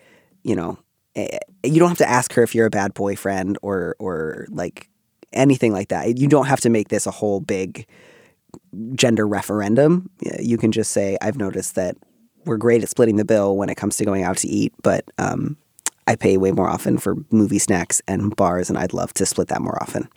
[0.43, 0.79] you know,
[1.15, 4.89] eh, you don't have to ask her if you're a bad boyfriend or or like
[5.31, 6.17] anything like that.
[6.17, 7.85] You don't have to make this a whole big
[8.95, 10.09] gender referendum.
[10.39, 11.97] You can just say, I've noticed that
[12.45, 15.05] we're great at splitting the bill when it comes to going out to eat, but
[15.17, 15.57] um,
[16.07, 19.47] I pay way more often for movie snacks and bars, and I'd love to split
[19.49, 20.09] that more often.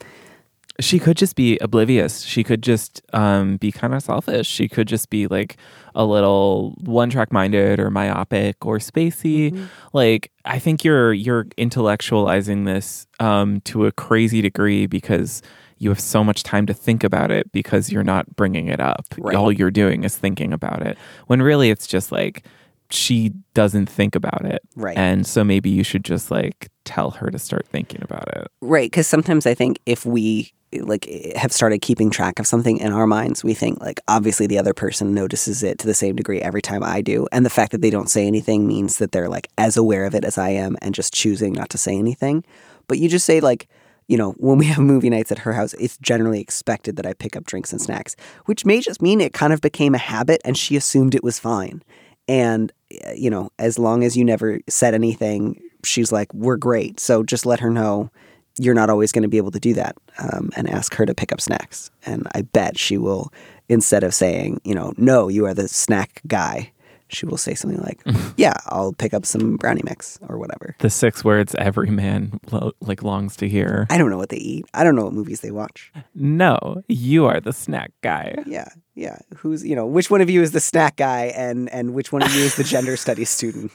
[0.81, 2.23] She could just be oblivious.
[2.23, 4.49] She could just um, be kind of selfish.
[4.49, 5.59] She could just be like
[5.95, 9.53] a little one track minded or myopic or spacey.
[9.53, 9.65] Mm-hmm.
[9.93, 15.43] Like I think you're you're intellectualizing this um, to a crazy degree because
[15.83, 19.05] you have so much time to think about it because you're not bringing it up.
[19.19, 19.35] Right.
[19.35, 20.97] All you're doing is thinking about it.
[21.27, 22.45] When really it's just like
[22.89, 24.63] she doesn't think about it.
[24.77, 24.97] Right.
[24.97, 28.47] And so maybe you should just like tell her to start thinking about it.
[28.61, 32.93] Right, because sometimes I think if we like have started keeping track of something in
[32.93, 36.41] our minds, we think like obviously the other person notices it to the same degree
[36.41, 39.29] every time I do, and the fact that they don't say anything means that they're
[39.29, 42.45] like as aware of it as I am and just choosing not to say anything.
[42.87, 43.69] But you just say like,
[44.13, 47.15] you know, when we have movie nights at her house, it's generally expected that I
[47.15, 50.43] pick up drinks and snacks, which may just mean it kind of became a habit,
[50.45, 51.83] and she assumed it was fine.
[52.29, 52.71] And
[53.07, 57.23] uh, you know, as long as you never said anything, she's like, "We're great." So
[57.23, 58.11] just let her know
[58.59, 61.15] you're not always going to be able to do that, um, and ask her to
[61.15, 61.91] pick up snacks.
[62.05, 63.33] And I bet she will,
[63.71, 66.72] instead of saying, you know, "No, you are the snack guy,"
[67.13, 68.01] she will say something like,
[68.37, 72.73] "Yeah, I'll pick up some brownie mix or whatever." The six words every man lo-
[72.81, 73.87] like longs to hear.
[73.91, 74.65] I don't know what they eat.
[74.75, 75.93] I don't know what movies they watch.
[76.15, 78.35] No, you are the snack guy.
[78.47, 79.19] Yeah, yeah.
[79.37, 82.23] Who's you know which one of you is the snack guy, and and which one
[82.23, 83.71] of you is the gender studies student?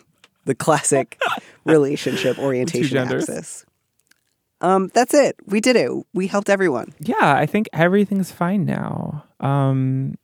[0.46, 1.20] The classic
[1.66, 3.66] relationship orientation axis.
[4.60, 5.36] Um, that's it.
[5.46, 5.92] We did it.
[6.14, 6.94] We helped everyone.
[7.00, 9.24] Yeah, I think everything's fine now.
[9.40, 10.16] Um,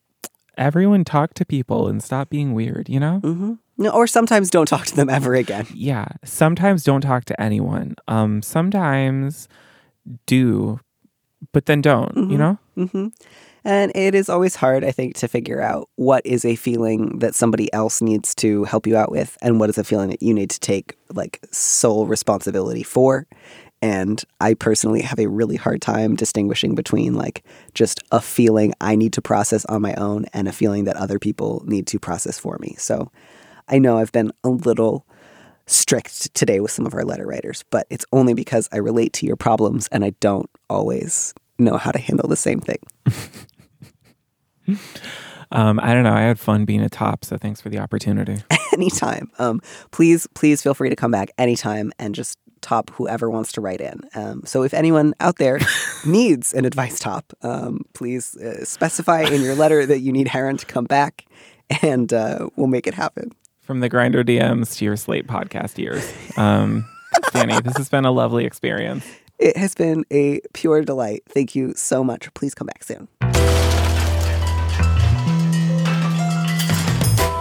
[0.57, 2.89] everyone talk to people and stop being weird.
[2.89, 3.19] You know.
[3.19, 5.65] hmm No, or sometimes don't talk to them ever again.
[5.73, 6.05] Yeah.
[6.23, 7.95] Sometimes don't talk to anyone.
[8.07, 9.47] Um, sometimes
[10.25, 10.79] do,
[11.51, 12.29] but then don't.
[12.31, 12.57] You know.
[12.75, 13.07] hmm
[13.65, 17.33] And it is always hard, I think, to figure out what is a feeling that
[17.35, 20.33] somebody else needs to help you out with, and what is a feeling that you
[20.33, 23.25] need to take like sole responsibility for.
[23.83, 28.95] And I personally have a really hard time distinguishing between like just a feeling I
[28.95, 32.39] need to process on my own and a feeling that other people need to process
[32.39, 32.75] for me.
[32.77, 33.11] So
[33.67, 35.05] I know I've been a little
[35.65, 39.25] strict today with some of our letter writers, but it's only because I relate to
[39.25, 42.79] your problems and I don't always know how to handle the same thing.
[45.51, 46.13] Um, I don't know.
[46.13, 48.37] I had fun being a top, so thanks for the opportunity.
[48.73, 49.31] anytime.
[49.39, 49.61] Um,
[49.91, 53.81] please, please feel free to come back anytime and just top whoever wants to write
[53.81, 54.01] in.
[54.15, 55.59] Um, so if anyone out there
[56.05, 60.57] needs an advice top, um, please uh, specify in your letter that you need Harron
[60.57, 61.25] to come back,
[61.81, 63.31] and uh, we'll make it happen.
[63.61, 66.11] From the Grindr DMs to your Slate podcast years.
[66.37, 66.85] Um,
[67.31, 69.05] Danny, this has been a lovely experience.
[69.39, 71.23] It has been a pure delight.
[71.27, 72.33] Thank you so much.
[72.33, 73.07] Please come back soon.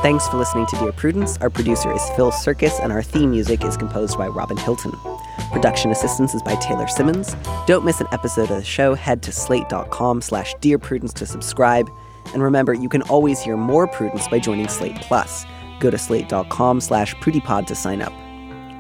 [0.03, 1.39] Thanks for listening to Dear Prudence.
[1.39, 4.91] Our producer is Phil Surkis, and our theme music is composed by Robin Hilton.
[5.53, 7.37] Production assistance is by Taylor Simmons.
[7.69, 8.97] Don't miss an episode of the show.
[8.97, 11.89] Head to slate.com slash Dear Prudence to subscribe.
[12.35, 15.47] And remember, you can always hear more Prudence by joining Slate Plus.
[15.79, 18.13] Go to slate.com slash prudypod to sign up.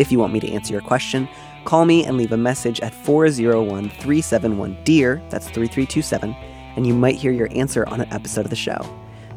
[0.00, 1.28] If you want me to answer your question,
[1.64, 6.34] call me and leave a message at 401 371 DEAR, that's 3327,
[6.74, 8.84] and you might hear your answer on an episode of the show.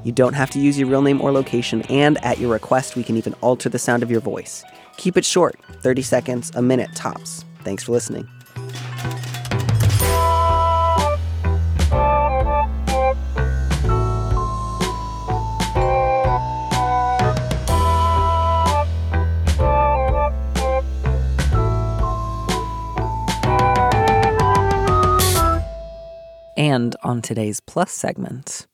[0.05, 3.03] You don't have to use your real name or location, and at your request, we
[3.03, 4.63] can even alter the sound of your voice.
[4.97, 7.43] Keep it short 30 seconds, a minute tops.
[7.63, 8.29] Thanks for listening.
[26.55, 28.67] And on today's Plus segment,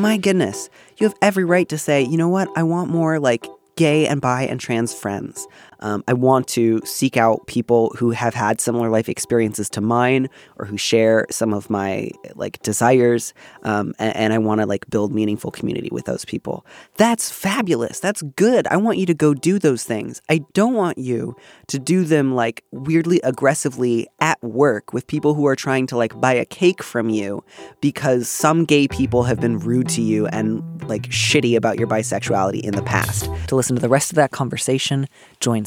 [0.00, 0.68] my goodness,
[0.98, 4.20] you have every right to say, you know what, I want more like gay and
[4.20, 5.46] bi and trans friends.
[5.84, 10.30] Um, I want to seek out people who have had similar life experiences to mine
[10.56, 13.34] or who share some of my like desires.
[13.64, 16.64] Um, and, and I want to like build meaningful community with those people.
[16.96, 18.00] That's fabulous.
[18.00, 18.66] That's good.
[18.68, 20.22] I want you to go do those things.
[20.30, 25.46] I don't want you to do them like weirdly aggressively at work with people who
[25.46, 27.44] are trying to like buy a cake from you
[27.82, 32.62] because some gay people have been rude to you and like shitty about your bisexuality
[32.62, 33.28] in the past.
[33.48, 35.06] To listen to the rest of that conversation,
[35.40, 35.66] join